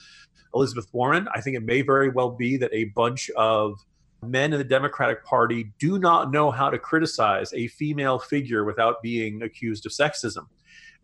Elizabeth 0.54 0.86
Warren. 0.92 1.28
I 1.34 1.40
think 1.40 1.56
it 1.56 1.64
may 1.64 1.82
very 1.82 2.08
well 2.08 2.30
be 2.30 2.56
that 2.58 2.72
a 2.72 2.84
bunch 2.84 3.30
of 3.30 3.78
men 4.22 4.52
in 4.52 4.58
the 4.58 4.64
Democratic 4.64 5.24
Party 5.24 5.72
do 5.78 5.98
not 5.98 6.30
know 6.30 6.50
how 6.50 6.70
to 6.70 6.78
criticize 6.78 7.52
a 7.52 7.68
female 7.68 8.18
figure 8.18 8.64
without 8.64 9.02
being 9.02 9.42
accused 9.42 9.86
of 9.86 9.92
sexism. 9.92 10.46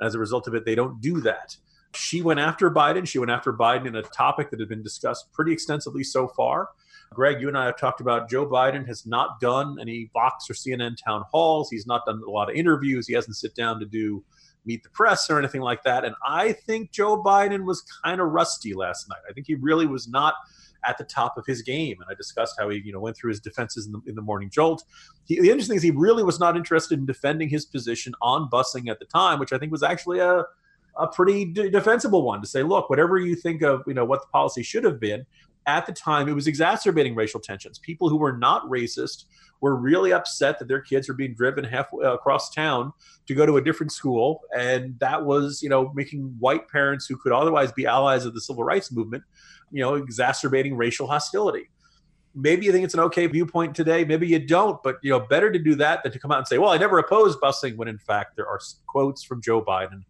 And 0.00 0.06
as 0.06 0.14
a 0.14 0.18
result 0.18 0.49
of 0.49 0.54
it, 0.54 0.64
they 0.64 0.75
don't 0.75 1.00
do 1.00 1.20
that. 1.20 1.56
She 1.94 2.22
went 2.22 2.40
after 2.40 2.70
Biden. 2.70 3.06
She 3.06 3.18
went 3.18 3.30
after 3.30 3.52
Biden 3.52 3.87
in 3.87 3.96
a 3.96 4.02
topic 4.02 4.50
that 4.50 4.61
had 4.61 4.68
been 4.68 4.82
discussed 4.82 5.30
pretty 5.32 5.52
extensively 5.52 6.04
so 6.04 6.28
far. 6.28 6.70
Greg, 7.12 7.42
you 7.42 7.49
and 7.49 7.58
I 7.58 7.66
have 7.66 7.76
talked 7.76 8.00
about 8.00 8.30
Joe 8.30 8.46
Biden 8.46 8.87
has 8.87 9.04
not 9.04 9.38
done 9.40 9.76
any 9.78 10.11
Vox 10.14 10.49
or 10.49 10.54
CNN 10.54 10.96
town 11.02 11.25
halls. 11.30 11.68
He's 11.70 11.87
not 11.87 12.06
done 12.06 12.22
a 12.26 12.30
lot 12.30 12.49
of 12.49 12.56
interviews. 12.56 13.06
He 13.06 13.12
hasn't 13.12 13.37
sit 13.37 13.54
down 13.54 13.78
to 13.80 13.87
do 13.87 14.25
meet 14.64 14.83
the 14.83 14.90
press 14.90 15.28
or 15.31 15.38
anything 15.38 15.61
like 15.61 15.83
that. 15.83 16.04
And 16.04 16.14
I 16.26 16.52
think 16.52 16.92
Joe 16.92 17.23
Biden 17.23 17.64
was 17.64 17.83
kind 18.04 18.21
of 18.21 18.28
rusty 18.28 18.75
last 18.75 19.09
night. 19.09 19.21
I 19.28 19.33
think 19.33 19.47
he 19.47 19.54
really 19.57 19.87
was 19.87 20.09
not 20.09 20.35
at 20.85 20.99
the 20.99 21.04
top 21.04 21.38
of 21.38 21.47
his 21.47 21.62
game. 21.62 21.97
And 22.00 22.11
I 22.11 22.14
discussed 22.14 22.57
how 22.59 22.69
he, 22.69 22.81
you 22.85 22.92
know, 22.92 23.00
went 23.00 23.16
through 23.16 23.31
his 23.31 23.40
defenses 23.40 23.87
in 23.87 23.92
the, 23.92 24.00
in 24.07 24.14
the 24.14 24.23
morning 24.23 24.50
jolt. 24.50 24.85
He, 25.25 25.40
the 25.40 25.49
interesting 25.49 25.75
thing 25.75 25.76
is 25.78 25.83
he 25.83 25.90
really 25.90 26.25
was 26.25 26.40
not 26.40 26.57
interested 26.57 26.99
in 26.99 27.07
defending 27.07 27.49
his 27.49 27.64
position 27.64 28.14
on 28.21 28.49
busing 28.50 28.90
at 28.90 28.99
the 28.99 29.04
time, 29.07 29.38
which 29.38 29.52
I 29.52 29.59
think 29.59 29.71
was 29.71 29.83
actually 29.83 30.19
a, 30.19 30.45
a 30.97 31.07
pretty 31.07 31.45
d- 31.45 31.71
defensible 31.71 32.23
one 32.23 32.40
to 32.40 32.49
say, 32.49 32.62
look, 32.62 32.90
whatever 32.90 33.19
you 33.19 33.37
think 33.37 33.62
of, 33.62 33.83
you 33.87 33.95
know, 33.95 34.04
what 34.04 34.23
the 34.23 34.28
policy 34.28 34.62
should 34.62 34.85
have 34.85 34.99
been, 34.99 35.25
at 35.66 35.87
the 35.87 35.92
time 35.92 36.28
it 36.28 36.35
was 36.35 36.47
exacerbating 36.47 37.14
racial 37.14 37.40
tensions. 37.40 37.78
People 37.78 38.09
who 38.09 38.16
were 38.16 38.37
not 38.37 38.69
racist 38.69 39.25
were 39.61 39.76
really 39.76 40.12
upset 40.12 40.59
that 40.59 40.66
their 40.69 40.81
kids 40.81 41.09
were 41.09 41.14
being 41.14 41.35
driven 41.35 41.62
half 41.64 41.87
uh, 41.95 42.12
across 42.12 42.50
town 42.50 42.92
to 43.26 43.35
go 43.35 43.47
to 43.47 43.57
a 43.57 43.62
different 43.62 43.92
school, 43.92 44.40
and 44.57 44.99
that 44.99 45.25
was, 45.25 45.62
you 45.62 45.69
know, 45.69 45.92
making 45.95 46.35
white 46.40 46.69
parents 46.69 47.07
who 47.07 47.16
could 47.16 47.33
otherwise 47.33 47.71
be 47.73 47.87
allies 47.87 48.26
of 48.26 48.35
the 48.35 48.40
civil 48.40 48.64
rights 48.64 48.90
movement, 48.90 49.23
you 49.71 49.81
know, 49.81 49.95
exacerbating 49.95 50.76
racial 50.76 51.07
hostility. 51.07 51.71
Maybe 52.35 52.66
you 52.66 52.73
think 52.73 52.85
it's 52.85 52.95
an 52.95 53.00
okay 53.00 53.26
viewpoint 53.26 53.76
today. 53.76 54.04
Maybe 54.04 54.26
you 54.26 54.40
don't, 54.40 54.83
but 54.83 54.97
you 55.02 55.11
know, 55.11 55.21
better 55.21 55.52
to 55.52 55.59
do 55.59 55.75
that 55.76 56.02
than 56.02 56.12
to 56.12 56.19
come 56.19 56.33
out 56.33 56.38
and 56.38 56.49
say, 56.49 56.59
"Well, 56.59 56.71
I 56.71 56.78
never 56.78 56.99
opposed 56.99 57.38
busing," 57.40 57.76
when 57.76 57.88
in 57.88 57.99
fact 57.99 58.37
there 58.37 58.49
are 58.49 58.59
quotes 58.87 59.23
from 59.23 59.42
Joe 59.42 59.62
Biden 59.62 60.02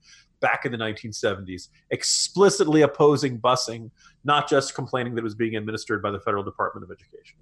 back 0.42 0.66
in 0.66 0.72
the 0.72 0.78
1970s, 0.78 1.68
explicitly 1.90 2.82
opposing 2.82 3.40
busing, 3.40 3.90
not 4.24 4.48
just 4.48 4.74
complaining 4.74 5.14
that 5.14 5.20
it 5.20 5.24
was 5.24 5.34
being 5.34 5.56
administered 5.56 6.02
by 6.02 6.10
the 6.10 6.20
Federal 6.20 6.42
Department 6.42 6.84
of 6.84 6.90
Education. 6.90 7.38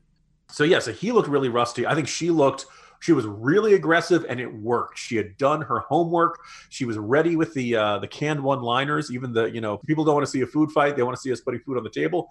So, 0.53 0.63
yeah, 0.63 0.79
so 0.79 0.93
he 0.93 1.11
looked 1.11 1.29
really 1.29 1.49
rusty. 1.49 1.87
I 1.87 1.95
think 1.97 2.07
she 2.07 2.31
looked 2.31 2.67
She 3.01 3.13
was 3.13 3.25
really 3.25 3.73
aggressive, 3.75 4.27
and 4.29 4.39
it 4.39 4.53
worked. 4.53 4.99
She 4.99 5.17
had 5.17 5.39
done 5.39 5.63
her 5.63 5.81
homework. 5.81 6.39
She 6.69 6.85
was 6.85 6.99
ready 6.99 7.35
with 7.35 7.55
the 7.55 7.75
uh, 7.75 7.99
the 7.99 8.07
canned 8.07 8.43
one-liners. 8.43 9.11
Even 9.11 9.33
the 9.33 9.47
you 9.47 9.63
know 9.63 9.79
people 9.79 10.05
don't 10.05 10.15
want 10.15 10.27
to 10.27 10.31
see 10.31 10.43
a 10.43 10.47
food 10.47 10.71
fight; 10.71 10.97
they 10.97 11.03
want 11.03 11.17
to 11.17 11.21
see 11.21 11.33
us 11.33 11.41
putting 11.41 11.61
food 11.61 11.79
on 11.79 11.85
the 11.85 11.91
table. 11.91 12.29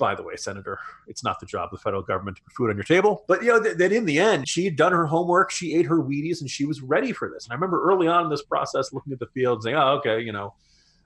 By 0.00 0.14
the 0.14 0.22
way, 0.22 0.34
Senator, 0.34 0.78
it's 1.06 1.22
not 1.22 1.38
the 1.38 1.46
job 1.46 1.68
of 1.72 1.78
the 1.78 1.82
federal 1.82 2.02
government 2.02 2.38
to 2.38 2.42
put 2.42 2.54
food 2.54 2.70
on 2.70 2.76
your 2.76 2.84
table. 2.84 3.24
But 3.28 3.42
you 3.42 3.50
know 3.50 3.60
that 3.60 3.92
in 3.92 4.06
the 4.06 4.18
end, 4.18 4.48
she 4.48 4.64
had 4.64 4.74
done 4.74 4.92
her 4.92 5.06
homework. 5.06 5.50
She 5.50 5.74
ate 5.76 5.86
her 5.86 5.98
Wheaties, 6.02 6.40
and 6.40 6.50
she 6.50 6.64
was 6.64 6.80
ready 6.80 7.12
for 7.12 7.30
this. 7.30 7.44
And 7.44 7.52
I 7.52 7.54
remember 7.54 7.82
early 7.82 8.08
on 8.08 8.24
in 8.24 8.30
this 8.30 8.42
process, 8.42 8.92
looking 8.94 9.12
at 9.12 9.18
the 9.18 9.26
field, 9.26 9.58
and 9.58 9.62
saying, 9.62 9.76
"Oh, 9.76 9.98
okay, 9.98 10.20
you 10.20 10.32
know." 10.32 10.54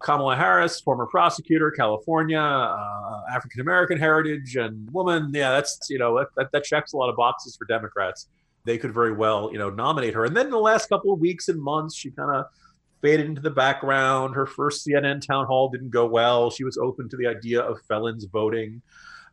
Kamala 0.01 0.37
Harris, 0.37 0.81
former 0.81 1.07
prosecutor, 1.07 1.71
California, 1.71 2.39
uh, 2.39 3.23
African 3.31 3.63
American 3.63 3.99
heritage, 3.99 4.55
and 4.55 4.91
woman. 4.93 5.31
Yeah, 5.33 5.53
that's 5.53 5.79
you 5.89 5.99
know 5.99 6.23
that, 6.37 6.53
that 6.53 6.65
checks 6.65 6.93
a 6.93 6.97
lot 6.97 7.09
of 7.09 7.17
boxes 7.17 7.57
for 7.57 7.65
Democrats. 7.65 8.29
They 8.65 8.77
could 8.77 8.93
very 8.93 9.13
well 9.13 9.51
you 9.51 9.59
know 9.59 9.71
nominate 9.71 10.13
her. 10.13 10.25
And 10.27 10.37
then 10.37 10.47
in 10.47 10.53
the 10.53 10.59
last 10.59 10.89
couple 10.89 11.13
of 11.13 11.21
weeks 11.21 11.49
and 11.49 11.61
months, 11.61 11.97
she 11.97 12.11
kind 12.11 12.37
of 12.37 12.45
faded 13.05 13.27
into 13.27 13.43
the 13.43 13.51
background. 13.51 14.35
Her 14.35 14.47
first 14.47 14.87
CNN 14.87 15.21
town 15.21 15.45
hall 15.45 15.69
didn't 15.69 15.91
go 15.91 16.07
well. 16.07 16.51
She 16.51 16.65
was 16.65 16.79
open 16.79 17.07
to 17.11 17.19
the 17.19 17.27
idea 17.27 17.61
of 17.61 17.83
felons 17.83 18.25
voting. 18.25 18.81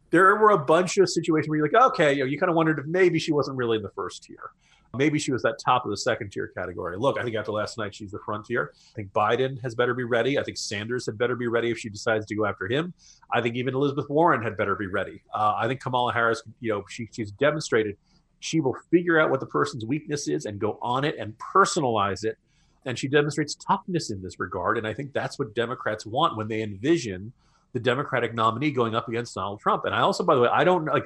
There 0.10 0.36
were 0.36 0.50
a 0.50 0.58
bunch 0.58 0.98
of 0.98 1.10
situations 1.10 1.48
where 1.48 1.58
you're 1.58 1.70
like, 1.72 1.92
okay, 1.92 2.12
you, 2.12 2.20
know, 2.20 2.26
you 2.26 2.38
kind 2.38 2.50
of 2.50 2.58
wondered 2.58 2.80
if 2.80 2.86
maybe 2.86 3.18
she 3.18 3.32
wasn't 3.32 3.56
really 3.56 3.78
in 3.78 3.84
the 3.84 3.92
first 3.92 4.24
tier. 4.24 4.52
Maybe 4.98 5.20
she 5.20 5.32
was 5.32 5.42
that 5.44 5.58
top 5.58 5.86
of 5.86 5.92
the 5.92 5.96
second 5.96 6.32
tier 6.32 6.48
category. 6.50 6.98
Look, 6.98 7.18
I 7.18 7.24
think 7.24 7.38
after 7.38 7.54
last 7.54 7.78
night, 7.78 7.96
she's 7.96 8.12
the 8.12 8.20
front 8.26 8.46
tier. 8.46 8.74
I 8.76 8.94
think 8.94 9.14
Biden 9.14 9.62
has 9.62 9.74
better 9.74 9.94
be 9.94 10.04
ready. 10.04 10.38
I 10.38 10.44
think 10.44 10.58
Sanders 10.58 11.06
had 11.06 11.18
better 11.18 11.38
be 11.38 11.48
ready 11.48 11.72
if 11.72 11.78
she 11.78 11.88
decides 11.88 12.26
to 12.26 12.36
go 12.36 12.46
after 12.46 12.68
him. 12.68 12.94
I 13.32 13.40
think 13.40 13.56
even 13.56 13.74
Elizabeth 13.74 14.10
Warren 14.10 14.44
had 14.44 14.58
better 14.58 14.76
be 14.76 14.88
ready. 14.88 15.24
Uh, 15.34 15.54
I 15.56 15.70
think 15.70 15.80
Kamala 15.80 16.12
Harris, 16.12 16.44
you 16.60 16.74
know, 16.74 16.84
she, 16.90 17.08
she's 17.14 17.32
demonstrated 17.32 17.96
she 18.42 18.60
will 18.60 18.76
figure 18.90 19.20
out 19.20 19.30
what 19.30 19.40
the 19.40 19.46
person's 19.46 19.86
weakness 19.86 20.28
is 20.28 20.46
and 20.46 20.60
go 20.60 20.78
on 20.82 21.06
it 21.06 21.16
and 21.18 21.34
personalize 21.38 22.26
it. 22.26 22.38
And 22.86 22.98
she 22.98 23.08
demonstrates 23.08 23.56
toughness 23.56 24.10
in 24.10 24.22
this 24.22 24.40
regard. 24.40 24.78
And 24.78 24.88
I 24.88 24.94
think 24.94 25.14
that's 25.14 25.38
what 25.38 25.54
Democrats 25.54 26.06
want 26.06 26.36
when 26.36 26.48
they 26.48 26.64
envision 26.64 27.32
the 27.74 27.80
Democratic 27.80 28.34
nominee 28.34 28.72
going 28.72 28.96
up 28.96 29.08
against 29.08 29.36
Donald 29.36 29.60
Trump. 29.60 29.86
And 29.86 29.96
I 29.96 30.00
also, 30.00 30.24
by 30.24 30.36
the 30.36 30.42
way, 30.42 30.50
I 30.52 30.64
don't 30.64 30.86
like 30.86 31.06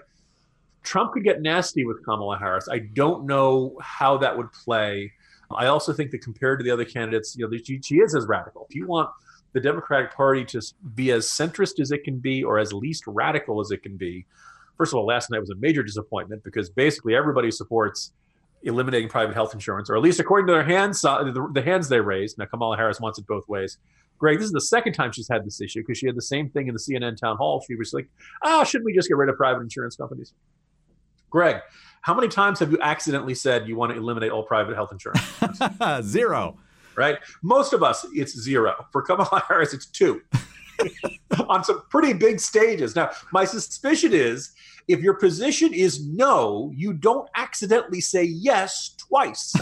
Trump 0.83 1.13
could 1.13 1.23
get 1.23 1.41
nasty 1.41 1.85
with 1.85 2.03
Kamala 2.05 2.37
Harris. 2.37 2.67
I 2.71 2.79
don't 2.79 3.25
know 3.25 3.77
how 3.81 4.17
that 4.17 4.37
would 4.37 4.51
play. 4.51 5.11
I 5.51 5.67
also 5.67 5.93
think 5.93 6.11
that 6.11 6.19
compared 6.19 6.59
to 6.59 6.63
the 6.63 6.71
other 6.71 6.85
candidates, 6.85 7.35
you 7.35 7.47
know, 7.47 7.57
she, 7.57 7.81
she 7.81 7.95
is 7.95 8.15
as 8.15 8.25
radical. 8.25 8.65
If 8.69 8.75
you 8.75 8.87
want 8.87 9.09
the 9.53 9.59
Democratic 9.59 10.13
Party 10.13 10.45
to 10.45 10.61
be 10.95 11.11
as 11.11 11.27
centrist 11.27 11.79
as 11.79 11.91
it 11.91 12.03
can 12.03 12.19
be 12.19 12.43
or 12.43 12.59
as 12.59 12.73
least 12.73 13.03
radical 13.07 13.61
as 13.61 13.71
it 13.71 13.83
can 13.83 13.97
be, 13.97 14.25
first 14.77 14.93
of 14.93 14.97
all, 14.97 15.05
last 15.05 15.29
night 15.29 15.39
was 15.39 15.49
a 15.49 15.55
major 15.55 15.83
disappointment 15.83 16.43
because 16.43 16.69
basically 16.69 17.15
everybody 17.15 17.51
supports 17.51 18.11
eliminating 18.63 19.09
private 19.09 19.33
health 19.33 19.53
insurance, 19.53 19.89
or 19.89 19.95
at 19.95 20.01
least 20.01 20.19
according 20.19 20.47
to 20.47 20.53
their 20.53 20.63
hands, 20.63 21.03
uh, 21.05 21.23
the, 21.23 21.47
the 21.53 21.61
hands 21.61 21.87
they 21.87 21.99
raised. 21.99 22.37
Now, 22.37 22.45
Kamala 22.45 22.77
Harris 22.77 22.99
wants 22.99 23.19
it 23.19 23.27
both 23.27 23.47
ways. 23.47 23.77
Greg, 24.17 24.37
this 24.37 24.45
is 24.45 24.53
the 24.53 24.61
second 24.61 24.93
time 24.93 25.11
she's 25.11 25.27
had 25.27 25.45
this 25.45 25.59
issue 25.59 25.81
because 25.81 25.97
she 25.97 26.07
had 26.07 26.15
the 26.15 26.21
same 26.21 26.49
thing 26.49 26.67
in 26.67 26.73
the 26.73 26.79
CNN 26.79 27.17
town 27.17 27.37
hall. 27.37 27.63
She 27.67 27.75
was 27.75 27.93
like, 27.93 28.07
"Oh, 28.43 28.63
shouldn't 28.63 28.85
we 28.85 28.93
just 28.93 29.07
get 29.07 29.17
rid 29.17 29.29
of 29.29 29.35
private 29.35 29.61
insurance 29.61 29.95
companies?" 29.95 30.33
Greg, 31.29 31.57
how 32.01 32.13
many 32.13 32.27
times 32.27 32.59
have 32.59 32.71
you 32.71 32.77
accidentally 32.81 33.35
said 33.35 33.67
you 33.67 33.75
want 33.75 33.91
to 33.91 33.97
eliminate 33.97 34.31
all 34.31 34.43
private 34.43 34.75
health 34.75 34.91
insurance? 34.93 35.21
Zero. 36.09 36.57
Right? 36.95 37.17
Most 37.43 37.73
of 37.73 37.83
us, 37.83 38.05
it's 38.13 38.39
zero. 38.39 38.85
For 38.93 39.01
Kamala 39.01 39.43
Harris, 39.49 39.73
it's 39.73 39.85
two. 39.85 40.21
on 41.49 41.63
some 41.63 41.83
pretty 41.89 42.13
big 42.13 42.39
stages. 42.39 42.95
Now, 42.95 43.11
my 43.31 43.45
suspicion 43.45 44.13
is 44.13 44.53
if 44.87 44.99
your 44.99 45.15
position 45.15 45.73
is 45.73 46.05
no, 46.05 46.71
you 46.75 46.93
don't 46.93 47.27
accidentally 47.35 48.01
say 48.01 48.23
yes 48.23 48.95
twice. 48.97 49.53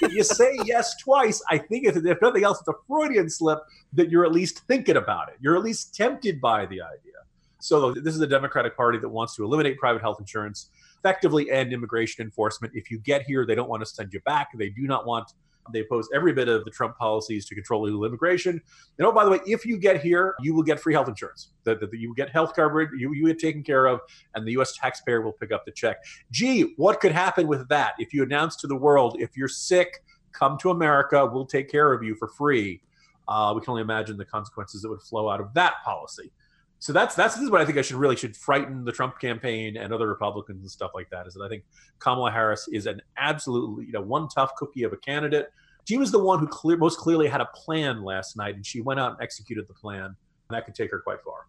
if 0.00 0.12
you 0.12 0.22
say 0.22 0.58
yes 0.64 0.96
twice, 0.96 1.42
I 1.50 1.58
think 1.58 1.86
if, 1.86 1.96
if 1.96 2.22
nothing 2.22 2.44
else, 2.44 2.60
it's 2.60 2.68
a 2.68 2.74
Freudian 2.86 3.28
slip 3.28 3.58
that 3.92 4.10
you're 4.10 4.24
at 4.24 4.32
least 4.32 4.60
thinking 4.66 4.96
about 4.96 5.28
it. 5.28 5.36
You're 5.40 5.56
at 5.56 5.62
least 5.62 5.94
tempted 5.94 6.40
by 6.40 6.66
the 6.66 6.80
idea. 6.80 7.12
So 7.58 7.92
this 7.92 8.14
is 8.14 8.22
a 8.22 8.26
Democratic 8.26 8.74
Party 8.74 8.98
that 8.98 9.08
wants 9.08 9.36
to 9.36 9.44
eliminate 9.44 9.78
private 9.78 10.00
health 10.00 10.18
insurance 10.18 10.70
effectively 11.00 11.50
end 11.50 11.72
immigration 11.72 12.24
enforcement. 12.24 12.74
If 12.76 12.90
you 12.90 12.98
get 12.98 13.22
here, 13.22 13.46
they 13.46 13.54
don't 13.54 13.68
want 13.68 13.82
to 13.82 13.86
send 13.86 14.12
you 14.12 14.20
back. 14.20 14.48
They 14.56 14.68
do 14.68 14.82
not 14.82 15.06
want 15.06 15.32
they 15.72 15.80
oppose 15.80 16.08
every 16.14 16.32
bit 16.32 16.48
of 16.48 16.64
the 16.64 16.70
Trump 16.70 16.96
policies 16.96 17.46
to 17.46 17.54
control 17.54 17.84
illegal 17.84 18.04
immigration. 18.04 18.60
And 18.98 19.06
oh, 19.06 19.12
by 19.12 19.24
the 19.24 19.30
way, 19.30 19.40
if 19.46 19.64
you 19.64 19.78
get 19.78 20.02
here, 20.02 20.34
you 20.40 20.54
will 20.54 20.62
get 20.62 20.80
free 20.80 20.94
health 20.94 21.08
insurance. 21.08 21.48
That, 21.64 21.80
that 21.80 21.92
you 21.92 22.14
get 22.14 22.30
health 22.30 22.54
coverage, 22.54 22.90
you, 22.96 23.12
you 23.12 23.26
get 23.26 23.38
taken 23.38 23.62
care 23.62 23.86
of, 23.86 24.00
and 24.34 24.46
the 24.46 24.52
U.S. 24.52 24.74
taxpayer 24.76 25.20
will 25.20 25.32
pick 25.32 25.52
up 25.52 25.64
the 25.64 25.72
check. 25.72 25.98
Gee, 26.30 26.74
what 26.76 27.00
could 27.00 27.12
happen 27.12 27.46
with 27.46 27.68
that 27.68 27.94
if 27.98 28.12
you 28.12 28.22
announce 28.22 28.56
to 28.56 28.66
the 28.66 28.76
world, 28.76 29.16
if 29.20 29.36
you're 29.36 29.48
sick, 29.48 30.02
come 30.32 30.58
to 30.58 30.70
America, 30.70 31.26
we'll 31.26 31.46
take 31.46 31.70
care 31.70 31.92
of 31.92 32.02
you 32.02 32.14
for 32.14 32.28
free? 32.28 32.80
Uh, 33.28 33.52
we 33.54 33.60
can 33.60 33.70
only 33.70 33.82
imagine 33.82 34.16
the 34.16 34.24
consequences 34.24 34.82
that 34.82 34.88
would 34.88 35.02
flow 35.02 35.28
out 35.28 35.40
of 35.40 35.52
that 35.54 35.74
policy 35.84 36.32
so 36.80 36.94
that's 36.94 37.14
that's 37.14 37.34
this 37.34 37.44
is 37.44 37.50
what 37.50 37.60
I 37.60 37.66
think 37.66 37.76
I 37.76 37.82
should 37.82 37.96
really 37.96 38.16
should 38.16 38.34
frighten 38.34 38.84
the 38.84 38.90
Trump 38.90 39.20
campaign 39.20 39.76
and 39.76 39.92
other 39.92 40.08
Republicans 40.08 40.62
and 40.62 40.70
stuff 40.70 40.92
like 40.94 41.10
that. 41.10 41.26
Is 41.26 41.34
that 41.34 41.42
I 41.44 41.48
think 41.48 41.62
Kamala 41.98 42.30
Harris 42.30 42.68
is 42.72 42.86
an 42.86 43.02
absolutely 43.18 43.84
you 43.84 43.92
know 43.92 44.00
one 44.00 44.28
tough 44.28 44.54
cookie 44.56 44.82
of 44.84 44.92
a 44.94 44.96
candidate. 44.96 45.50
She 45.86 45.98
was 45.98 46.10
the 46.10 46.18
one 46.18 46.38
who 46.38 46.46
clear, 46.46 46.78
most 46.78 46.98
clearly 46.98 47.28
had 47.28 47.42
a 47.42 47.48
plan 47.54 48.02
last 48.02 48.36
night, 48.36 48.54
and 48.54 48.64
she 48.64 48.80
went 48.80 48.98
out 48.98 49.12
and 49.12 49.20
executed 49.20 49.68
the 49.68 49.74
plan, 49.74 50.04
and 50.04 50.16
that 50.48 50.64
could 50.64 50.74
take 50.74 50.90
her 50.90 51.00
quite 51.00 51.20
far. 51.22 51.46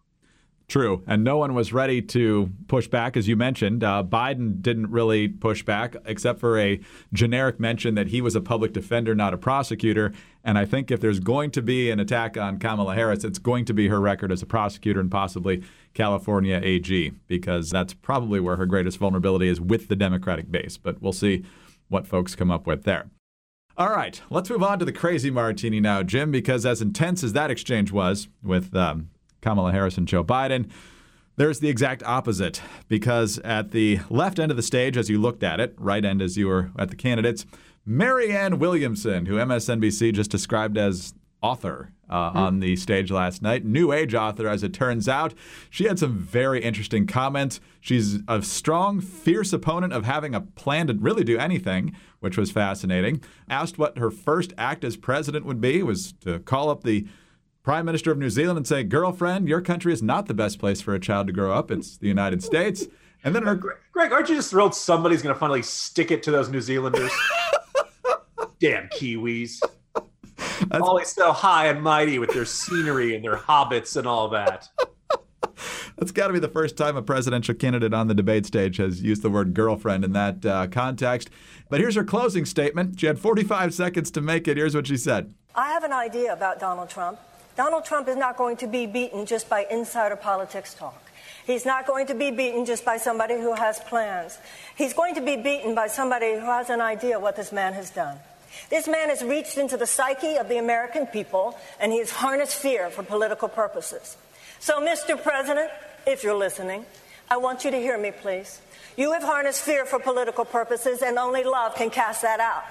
True. 0.72 1.02
And 1.06 1.22
no 1.22 1.36
one 1.36 1.52
was 1.52 1.74
ready 1.74 2.00
to 2.00 2.50
push 2.66 2.88
back, 2.88 3.14
as 3.18 3.28
you 3.28 3.36
mentioned. 3.36 3.84
Uh, 3.84 4.02
Biden 4.02 4.62
didn't 4.62 4.90
really 4.90 5.28
push 5.28 5.62
back, 5.62 5.96
except 6.06 6.40
for 6.40 6.58
a 6.58 6.80
generic 7.12 7.60
mention 7.60 7.94
that 7.94 8.06
he 8.06 8.22
was 8.22 8.34
a 8.34 8.40
public 8.40 8.72
defender, 8.72 9.14
not 9.14 9.34
a 9.34 9.36
prosecutor. 9.36 10.14
And 10.42 10.56
I 10.56 10.64
think 10.64 10.90
if 10.90 10.98
there's 10.98 11.20
going 11.20 11.50
to 11.50 11.60
be 11.60 11.90
an 11.90 12.00
attack 12.00 12.38
on 12.38 12.58
Kamala 12.58 12.94
Harris, 12.94 13.22
it's 13.22 13.38
going 13.38 13.66
to 13.66 13.74
be 13.74 13.88
her 13.88 14.00
record 14.00 14.32
as 14.32 14.40
a 14.40 14.46
prosecutor 14.46 14.98
and 14.98 15.10
possibly 15.10 15.62
California 15.92 16.58
AG, 16.64 17.12
because 17.26 17.68
that's 17.68 17.92
probably 17.92 18.40
where 18.40 18.56
her 18.56 18.64
greatest 18.64 18.96
vulnerability 18.96 19.48
is 19.48 19.60
with 19.60 19.88
the 19.88 19.96
Democratic 19.96 20.50
base. 20.50 20.78
But 20.78 21.02
we'll 21.02 21.12
see 21.12 21.44
what 21.90 22.06
folks 22.06 22.34
come 22.34 22.50
up 22.50 22.66
with 22.66 22.84
there. 22.84 23.10
All 23.76 23.90
right, 23.90 24.22
let's 24.30 24.48
move 24.48 24.62
on 24.62 24.78
to 24.78 24.86
the 24.86 24.92
crazy 24.92 25.30
martini 25.30 25.80
now, 25.80 26.02
Jim, 26.02 26.30
because 26.30 26.64
as 26.64 26.80
intense 26.80 27.22
as 27.22 27.34
that 27.34 27.50
exchange 27.50 27.92
was 27.92 28.28
with 28.42 28.74
um, 28.74 29.10
Kamala 29.42 29.72
Harris 29.72 29.98
and 29.98 30.08
Joe 30.08 30.24
Biden. 30.24 30.70
There's 31.36 31.60
the 31.60 31.68
exact 31.68 32.02
opposite 32.04 32.62
because 32.88 33.38
at 33.40 33.72
the 33.72 34.00
left 34.08 34.38
end 34.38 34.50
of 34.50 34.56
the 34.56 34.62
stage, 34.62 34.96
as 34.96 35.10
you 35.10 35.20
looked 35.20 35.42
at 35.42 35.60
it, 35.60 35.74
right 35.78 36.04
end 36.04 36.22
as 36.22 36.36
you 36.36 36.46
were 36.46 36.70
at 36.78 36.90
the 36.90 36.96
candidates, 36.96 37.44
Marianne 37.84 38.58
Williamson, 38.58 39.26
who 39.26 39.36
MSNBC 39.36 40.12
just 40.12 40.30
described 40.30 40.78
as 40.78 41.14
author 41.42 41.90
uh, 42.08 42.30
mm. 42.30 42.36
on 42.36 42.60
the 42.60 42.76
stage 42.76 43.10
last 43.10 43.42
night. 43.42 43.64
New 43.64 43.92
age 43.92 44.14
author, 44.14 44.46
as 44.46 44.62
it 44.62 44.72
turns 44.72 45.08
out. 45.08 45.34
She 45.70 45.84
had 45.84 45.98
some 45.98 46.16
very 46.16 46.62
interesting 46.62 47.06
comments. 47.06 47.58
She's 47.80 48.20
a 48.28 48.42
strong, 48.42 49.00
fierce 49.00 49.52
opponent 49.52 49.92
of 49.92 50.04
having 50.04 50.34
a 50.34 50.40
plan 50.40 50.86
to 50.86 50.94
really 50.94 51.24
do 51.24 51.38
anything, 51.38 51.96
which 52.20 52.38
was 52.38 52.52
fascinating. 52.52 53.22
Asked 53.48 53.78
what 53.78 53.98
her 53.98 54.10
first 54.10 54.52
act 54.56 54.84
as 54.84 54.96
president 54.96 55.44
would 55.44 55.60
be, 55.60 55.82
was 55.82 56.12
to 56.20 56.38
call 56.38 56.70
up 56.70 56.84
the 56.84 57.06
Prime 57.62 57.86
Minister 57.86 58.10
of 58.10 58.18
New 58.18 58.28
Zealand 58.28 58.56
and 58.56 58.66
say, 58.66 58.82
girlfriend, 58.82 59.48
your 59.48 59.60
country 59.60 59.92
is 59.92 60.02
not 60.02 60.26
the 60.26 60.34
best 60.34 60.58
place 60.58 60.80
for 60.80 60.94
a 60.94 61.00
child 61.00 61.28
to 61.28 61.32
grow 61.32 61.52
up. 61.52 61.70
It's 61.70 61.96
the 61.96 62.08
United 62.08 62.42
States. 62.42 62.86
And 63.22 63.36
then, 63.36 63.44
her... 63.44 63.54
Greg, 63.54 64.10
aren't 64.10 64.28
you 64.28 64.34
just 64.34 64.50
thrilled 64.50 64.74
somebody's 64.74 65.22
going 65.22 65.32
to 65.32 65.38
finally 65.38 65.62
stick 65.62 66.10
it 66.10 66.24
to 66.24 66.32
those 66.32 66.48
New 66.48 66.60
Zealanders? 66.60 67.12
Damn 68.60 68.88
Kiwis. 68.88 69.60
That's... 69.94 70.82
Always 70.82 71.08
so 71.08 71.30
high 71.30 71.68
and 71.68 71.80
mighty 71.80 72.18
with 72.18 72.30
their 72.34 72.44
scenery 72.44 73.14
and 73.14 73.24
their 73.24 73.36
hobbits 73.36 73.96
and 73.96 74.08
all 74.08 74.28
that. 74.30 74.68
That's 75.96 76.10
got 76.10 76.28
to 76.28 76.32
be 76.32 76.40
the 76.40 76.48
first 76.48 76.76
time 76.76 76.96
a 76.96 77.02
presidential 77.02 77.54
candidate 77.54 77.94
on 77.94 78.08
the 78.08 78.14
debate 78.14 78.44
stage 78.44 78.78
has 78.78 79.02
used 79.02 79.22
the 79.22 79.30
word 79.30 79.54
girlfriend 79.54 80.04
in 80.04 80.12
that 80.14 80.44
uh, 80.44 80.66
context. 80.66 81.30
But 81.70 81.78
here's 81.78 81.94
her 81.94 82.02
closing 82.02 82.44
statement. 82.44 82.98
She 82.98 83.06
had 83.06 83.20
45 83.20 83.72
seconds 83.72 84.10
to 84.12 84.20
make 84.20 84.48
it. 84.48 84.56
Here's 84.56 84.74
what 84.74 84.88
she 84.88 84.96
said 84.96 85.32
I 85.54 85.68
have 85.68 85.84
an 85.84 85.92
idea 85.92 86.32
about 86.32 86.58
Donald 86.58 86.90
Trump. 86.90 87.20
Donald 87.56 87.84
Trump 87.84 88.08
is 88.08 88.16
not 88.16 88.36
going 88.36 88.56
to 88.58 88.66
be 88.66 88.86
beaten 88.86 89.26
just 89.26 89.48
by 89.48 89.66
insider 89.70 90.16
politics 90.16 90.74
talk. 90.74 91.10
He's 91.46 91.66
not 91.66 91.86
going 91.86 92.06
to 92.06 92.14
be 92.14 92.30
beaten 92.30 92.64
just 92.64 92.84
by 92.84 92.96
somebody 92.96 93.34
who 93.34 93.54
has 93.54 93.78
plans. 93.80 94.38
He's 94.76 94.94
going 94.94 95.16
to 95.16 95.20
be 95.20 95.36
beaten 95.36 95.74
by 95.74 95.88
somebody 95.88 96.34
who 96.34 96.46
has 96.46 96.70
an 96.70 96.80
idea 96.80 97.18
what 97.18 97.36
this 97.36 97.52
man 97.52 97.74
has 97.74 97.90
done. 97.90 98.18
This 98.70 98.86
man 98.86 99.08
has 99.08 99.22
reached 99.22 99.58
into 99.58 99.76
the 99.76 99.86
psyche 99.86 100.36
of 100.36 100.48
the 100.48 100.58
American 100.58 101.06
people 101.06 101.58
and 101.80 101.92
he 101.92 101.98
has 101.98 102.10
harnessed 102.10 102.54
fear 102.54 102.90
for 102.90 103.02
political 103.02 103.48
purposes. 103.48 104.16
So, 104.60 104.80
Mr. 104.80 105.20
President, 105.20 105.70
if 106.06 106.22
you're 106.22 106.36
listening, 106.36 106.86
I 107.30 107.38
want 107.38 107.64
you 107.64 107.70
to 107.70 107.78
hear 107.78 107.98
me, 107.98 108.12
please. 108.12 108.60
You 108.96 109.12
have 109.12 109.22
harnessed 109.22 109.62
fear 109.62 109.84
for 109.84 109.98
political 109.98 110.44
purposes 110.44 111.02
and 111.02 111.18
only 111.18 111.44
love 111.44 111.74
can 111.74 111.90
cast 111.90 112.22
that 112.22 112.40
out. 112.40 112.64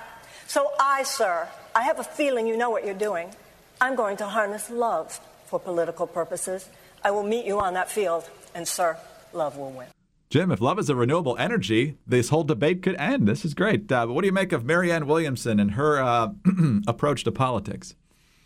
So, 0.47 0.71
I, 0.79 1.03
sir, 1.03 1.47
I 1.75 1.83
have 1.83 1.99
a 1.99 2.03
feeling 2.03 2.47
you 2.47 2.57
know 2.57 2.69
what 2.69 2.85
you're 2.85 2.93
doing. 2.93 3.33
I'm 3.81 3.95
going 3.95 4.15
to 4.17 4.27
harness 4.27 4.69
love 4.69 5.19
for 5.47 5.59
political 5.59 6.05
purposes. 6.05 6.69
I 7.03 7.09
will 7.09 7.23
meet 7.23 7.45
you 7.45 7.59
on 7.59 7.73
that 7.73 7.89
field, 7.89 8.29
and, 8.53 8.67
sir, 8.67 8.95
love 9.33 9.57
will 9.57 9.71
win. 9.71 9.87
Jim, 10.29 10.51
if 10.51 10.61
love 10.61 10.77
is 10.77 10.87
a 10.87 10.95
renewable 10.95 11.35
energy, 11.37 11.97
this 12.05 12.29
whole 12.29 12.43
debate 12.43 12.83
could 12.83 12.95
end. 12.97 13.27
This 13.27 13.43
is 13.43 13.55
great. 13.55 13.91
Uh, 13.91 14.05
but 14.05 14.13
what 14.13 14.21
do 14.21 14.27
you 14.27 14.31
make 14.33 14.51
of 14.51 14.63
Marianne 14.63 15.07
Williamson 15.07 15.59
and 15.59 15.71
her 15.71 15.99
uh, 15.99 16.29
approach 16.87 17.23
to 17.23 17.31
politics? 17.31 17.95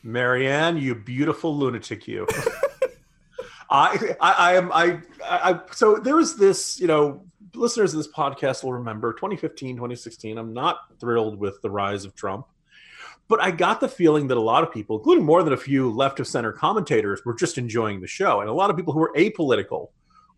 Marianne, 0.04 0.78
you 0.78 0.96
beautiful 0.96 1.56
lunatic, 1.56 2.08
you. 2.08 2.26
I, 3.70 4.16
I, 4.22 4.32
I 4.32 4.56
am, 4.56 4.72
I, 4.72 5.00
I, 5.22 5.60
so 5.74 5.98
there 5.98 6.16
was 6.16 6.38
this, 6.38 6.80
you 6.80 6.88
know, 6.88 7.26
listeners 7.54 7.94
of 7.94 7.98
this 7.98 8.08
podcast 8.08 8.64
will 8.64 8.74
remember 8.74 9.12
2015, 9.12 9.76
2016. 9.76 10.38
I'm 10.38 10.54
not 10.54 10.78
thrilled 11.02 11.38
with 11.38 11.62
the 11.62 11.70
rise 11.70 12.06
of 12.06 12.16
Trump, 12.16 12.48
but 13.28 13.42
I 13.42 13.52
got 13.52 13.80
the 13.80 13.88
feeling 13.88 14.28
that 14.28 14.38
a 14.38 14.42
lot 14.42 14.64
of 14.64 14.72
people, 14.72 14.98
including 14.98 15.26
more 15.26 15.44
than 15.44 15.54
a 15.54 15.58
few 15.58 15.92
left 15.92 16.20
of 16.20 16.28
center 16.28 16.52
commentators, 16.52 17.22
were 17.26 17.34
just 17.34 17.58
enjoying 17.58 18.02
the 18.02 18.08
show. 18.08 18.42
And 18.42 18.50
a 18.50 18.54
lot 18.54 18.70
of 18.70 18.78
people 18.78 18.94
who 18.94 19.00
were 19.00 19.14
apolitical 19.16 19.90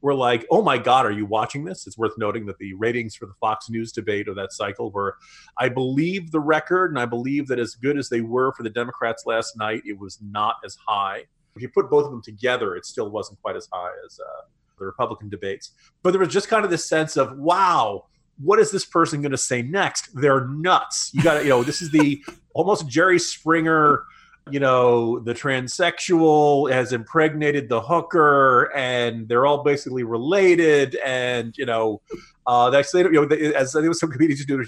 were 0.01 0.13
like, 0.13 0.45
"Oh 0.51 0.61
my 0.61 0.77
God, 0.77 1.05
are 1.05 1.11
you 1.11 1.25
watching 1.25 1.65
this?" 1.65 1.87
It's 1.87 1.97
worth 1.97 2.17
noting 2.17 2.45
that 2.45 2.59
the 2.59 2.73
ratings 2.75 3.15
for 3.15 3.25
the 3.25 3.33
Fox 3.39 3.69
News 3.69 3.91
debate 3.91 4.27
of 4.27 4.35
that 4.35 4.53
cycle 4.53 4.91
were, 4.91 5.17
I 5.57 5.69
believe, 5.69 6.31
the 6.31 6.39
record, 6.39 6.91
and 6.91 6.99
I 6.99 7.05
believe 7.05 7.47
that 7.47 7.59
as 7.59 7.75
good 7.75 7.97
as 7.97 8.07
they 8.07 8.21
were 8.21 8.53
for 8.53 8.63
the 8.63 8.69
Democrats 8.69 9.23
last 9.25 9.57
night, 9.57 9.81
it 9.85 9.99
was 9.99 10.19
not 10.21 10.57
as 10.63 10.77
high. 10.87 11.25
If 11.55 11.61
you 11.63 11.69
put 11.69 11.89
both 11.89 12.05
of 12.05 12.11
them 12.11 12.21
together, 12.21 12.75
it 12.75 12.85
still 12.85 13.09
wasn't 13.09 13.41
quite 13.41 13.55
as 13.55 13.67
high 13.73 13.91
as 14.05 14.19
uh, 14.19 14.45
the 14.77 14.85
Republican 14.85 15.29
debates. 15.29 15.71
But 16.03 16.11
there 16.11 16.19
was 16.19 16.29
just 16.29 16.47
kind 16.47 16.63
of 16.63 16.71
this 16.71 16.87
sense 16.87 17.17
of, 17.17 17.37
"Wow." 17.37 18.05
What 18.39 18.59
is 18.59 18.69
this 18.69 18.85
person 18.85 19.23
going 19.23 19.31
to 19.31 19.37
say 19.37 19.63
next? 19.63 20.13
They're 20.13 20.45
nuts. 20.45 21.09
You 21.11 21.23
got 21.23 21.39
to, 21.39 21.43
you 21.43 21.49
know, 21.49 21.63
this 21.63 21.81
is 21.81 21.89
the 21.89 22.23
almost 22.57 22.87
Jerry 22.87 23.19
Springer 23.19 24.03
you 24.51 24.59
know, 24.59 25.19
the 25.19 25.33
transsexual 25.33 26.71
has 26.71 26.93
impregnated 26.93 27.69
the 27.69 27.81
hooker, 27.81 28.71
and 28.75 29.27
they're 29.27 29.45
all 29.45 29.63
basically 29.63 30.03
related. 30.03 30.95
And 31.05 31.53
you 31.57 31.65
know, 31.65 32.01
uh, 32.45 32.69
that's 32.69 32.93
you 32.93 33.09
know, 33.09 33.23
as 33.23 33.75
I 33.75 33.81
think 33.81 33.95
some 33.95 34.11
comedians 34.11 34.45
do, 34.45 34.63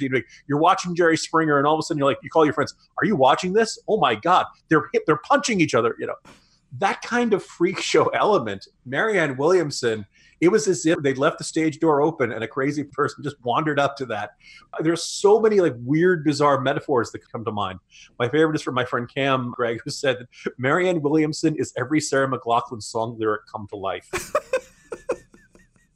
you're 0.47 0.59
watching 0.59 0.95
Jerry 0.95 1.17
Springer, 1.17 1.57
and 1.57 1.67
all 1.67 1.75
of 1.75 1.79
a 1.79 1.83
sudden 1.83 1.99
you're 1.99 2.07
like, 2.07 2.17
you 2.21 2.29
call 2.29 2.45
your 2.45 2.53
friends, 2.53 2.73
"Are 2.97 3.05
you 3.05 3.15
watching 3.15 3.53
this? 3.53 3.79
Oh 3.87 3.97
my 3.97 4.15
God, 4.15 4.45
they're 4.69 4.89
they're 5.05 5.21
punching 5.23 5.61
each 5.61 5.73
other." 5.73 5.95
You 5.99 6.07
know, 6.07 6.15
that 6.79 7.01
kind 7.01 7.33
of 7.33 7.43
freak 7.43 7.79
show 7.79 8.07
element. 8.09 8.67
Marianne 8.85 9.37
Williamson 9.37 10.05
it 10.41 10.49
was 10.49 10.67
as 10.67 10.85
if 10.85 10.99
they 11.01 11.13
left 11.13 11.37
the 11.37 11.43
stage 11.43 11.79
door 11.79 12.01
open 12.01 12.31
and 12.31 12.43
a 12.43 12.47
crazy 12.47 12.83
person 12.83 13.23
just 13.23 13.41
wandered 13.43 13.79
up 13.79 13.95
to 13.97 14.05
that. 14.07 14.31
There's 14.79 15.03
so 15.03 15.39
many 15.39 15.59
like 15.59 15.75
weird, 15.79 16.23
bizarre 16.23 16.61
metaphors 16.61 17.11
that 17.11 17.29
come 17.31 17.43
to 17.45 17.51
mind. 17.51 17.79
My 18.17 18.29
favorite 18.29 18.55
is 18.55 18.61
from 18.61 18.75
my 18.75 18.85
friend 18.85 19.09
Cam 19.13 19.51
Greg, 19.51 19.81
who 19.83 19.89
said 19.89 20.19
that 20.19 20.53
Marianne 20.57 21.01
Williamson 21.01 21.55
is 21.55 21.73
every 21.77 21.99
Sarah 21.99 22.29
McLachlan 22.29 22.81
song 22.81 23.17
lyric 23.19 23.41
come 23.47 23.67
to 23.69 23.75
life. 23.75 24.09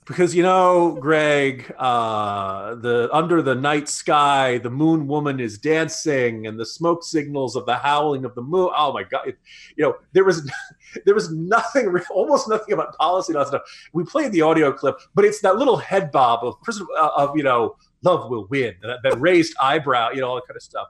because 0.05 0.35
you 0.35 0.43
know 0.43 0.97
greg 0.99 1.73
uh, 1.77 2.75
the 2.75 3.09
under 3.11 3.41
the 3.41 3.55
night 3.55 3.87
sky 3.87 4.57
the 4.57 4.69
moon 4.69 5.07
woman 5.07 5.39
is 5.39 5.57
dancing 5.57 6.47
and 6.47 6.59
the 6.59 6.65
smoke 6.65 7.03
signals 7.03 7.55
of 7.55 7.65
the 7.65 7.75
howling 7.75 8.25
of 8.25 8.35
the 8.35 8.41
moon. 8.41 8.69
Oh 8.75 8.93
my 8.93 9.03
god. 9.03 9.27
It, 9.27 9.37
you 9.75 9.83
know 9.83 9.95
there 10.13 10.23
was 10.23 10.49
there 11.05 11.15
was 11.15 11.31
nothing 11.31 11.95
almost 12.11 12.49
nothing 12.49 12.73
about 12.73 12.95
policy 12.97 13.33
and 13.33 13.47
stuff. 13.47 13.61
We 13.93 14.03
played 14.03 14.31
the 14.31 14.41
audio 14.41 14.71
clip 14.71 14.97
but 15.15 15.25
it's 15.25 15.41
that 15.41 15.57
little 15.57 15.77
head 15.77 16.11
bob 16.11 16.43
of 16.43 16.55
uh, 16.97 17.09
of 17.15 17.35
you 17.37 17.43
know 17.43 17.75
love 18.01 18.29
will 18.29 18.47
win 18.47 18.75
that, 18.81 18.99
that 19.03 19.19
raised 19.19 19.55
eyebrow 19.61 20.11
you 20.11 20.21
know 20.21 20.29
all 20.29 20.35
that 20.35 20.47
kind 20.47 20.57
of 20.57 20.63
stuff. 20.63 20.87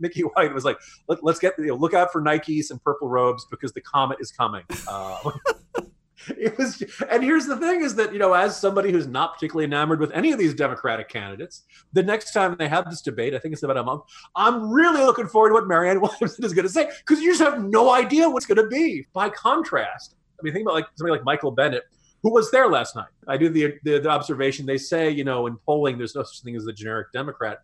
Mickey 0.00 0.22
White 0.22 0.52
was 0.52 0.64
like, 0.64 0.76
Let, 1.06 1.22
us 1.24 1.38
get 1.38 1.54
you 1.56 1.66
know, 1.66 1.76
look 1.76 1.94
out 1.94 2.10
for 2.10 2.20
Nikes 2.20 2.70
and 2.70 2.82
purple 2.82 3.08
robes 3.08 3.46
because 3.48 3.72
the 3.72 3.80
comet 3.80 4.18
is 4.20 4.32
coming." 4.32 4.64
Uh, 4.88 5.30
it 6.38 6.56
was 6.58 6.82
and 7.10 7.22
here's 7.22 7.46
the 7.46 7.56
thing 7.56 7.82
is 7.82 7.94
that 7.94 8.12
you 8.12 8.18
know 8.18 8.32
as 8.32 8.56
somebody 8.56 8.90
who's 8.90 9.06
not 9.06 9.34
particularly 9.34 9.64
enamored 9.64 10.00
with 10.00 10.10
any 10.12 10.32
of 10.32 10.38
these 10.38 10.54
democratic 10.54 11.08
candidates 11.08 11.64
the 11.92 12.02
next 12.02 12.32
time 12.32 12.56
they 12.58 12.68
have 12.68 12.88
this 12.88 13.02
debate 13.02 13.34
i 13.34 13.38
think 13.38 13.52
it's 13.52 13.62
about 13.62 13.76
a 13.76 13.82
month 13.82 14.02
i'm 14.36 14.70
really 14.70 15.02
looking 15.02 15.26
forward 15.26 15.48
to 15.48 15.54
what 15.54 15.66
marianne 15.66 16.00
williamson 16.02 16.44
is 16.44 16.52
going 16.52 16.66
to 16.66 16.72
say 16.72 16.88
because 16.98 17.20
you 17.20 17.30
just 17.30 17.42
have 17.42 17.62
no 17.62 17.90
idea 17.90 18.28
what's 18.28 18.46
going 18.46 18.56
to 18.56 18.68
be. 18.68 19.04
By 19.12 19.28
contrast 19.28 20.16
i 20.38 20.42
mean 20.42 20.52
think 20.52 20.64
about 20.64 20.74
like 20.74 20.86
somebody 20.96 21.18
like 21.18 21.24
michael 21.24 21.50
bennet 21.50 21.84
who 22.22 22.32
was 22.32 22.50
there 22.50 22.68
last 22.68 22.96
night. 22.96 23.10
I 23.28 23.36
do 23.36 23.50
the, 23.50 23.74
the, 23.82 23.98
the 23.98 24.08
observation 24.08 24.64
they 24.64 24.78
say 24.78 25.10
you 25.10 25.24
know 25.24 25.46
in 25.46 25.56
polling 25.66 25.98
there's 25.98 26.14
no 26.14 26.22
such 26.22 26.42
thing 26.42 26.56
as 26.56 26.64
the 26.64 26.72
generic 26.72 27.12
democrat. 27.12 27.62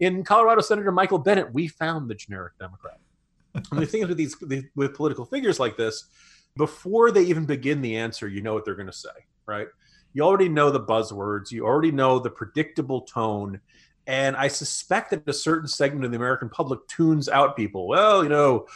In 0.00 0.22
colorado 0.22 0.60
senator 0.60 0.92
michael 0.92 1.18
bennet 1.18 1.52
we 1.52 1.68
found 1.68 2.10
the 2.10 2.14
generic 2.14 2.52
democrat. 2.58 2.98
And 3.70 3.82
the 3.82 3.86
thing 3.86 4.02
is 4.02 4.08
with 4.08 4.18
these 4.18 4.36
with 4.74 4.94
political 4.94 5.24
figures 5.24 5.60
like 5.60 5.76
this 5.76 6.06
before 6.56 7.10
they 7.10 7.22
even 7.22 7.44
begin 7.44 7.80
the 7.80 7.96
answer, 7.96 8.28
you 8.28 8.42
know 8.42 8.54
what 8.54 8.64
they're 8.64 8.74
going 8.74 8.86
to 8.86 8.92
say, 8.92 9.08
right? 9.46 9.68
You 10.12 10.22
already 10.22 10.48
know 10.48 10.70
the 10.70 10.80
buzzwords, 10.80 11.50
you 11.50 11.64
already 11.64 11.90
know 11.90 12.18
the 12.18 12.30
predictable 12.30 13.02
tone. 13.02 13.60
And 14.06 14.36
I 14.36 14.48
suspect 14.48 15.10
that 15.10 15.28
a 15.28 15.32
certain 15.32 15.68
segment 15.68 16.04
of 16.04 16.10
the 16.10 16.16
American 16.16 16.48
public 16.48 16.86
tunes 16.88 17.28
out 17.28 17.56
people. 17.56 17.86
Well, 17.86 18.22
you 18.22 18.28
know, 18.28 18.66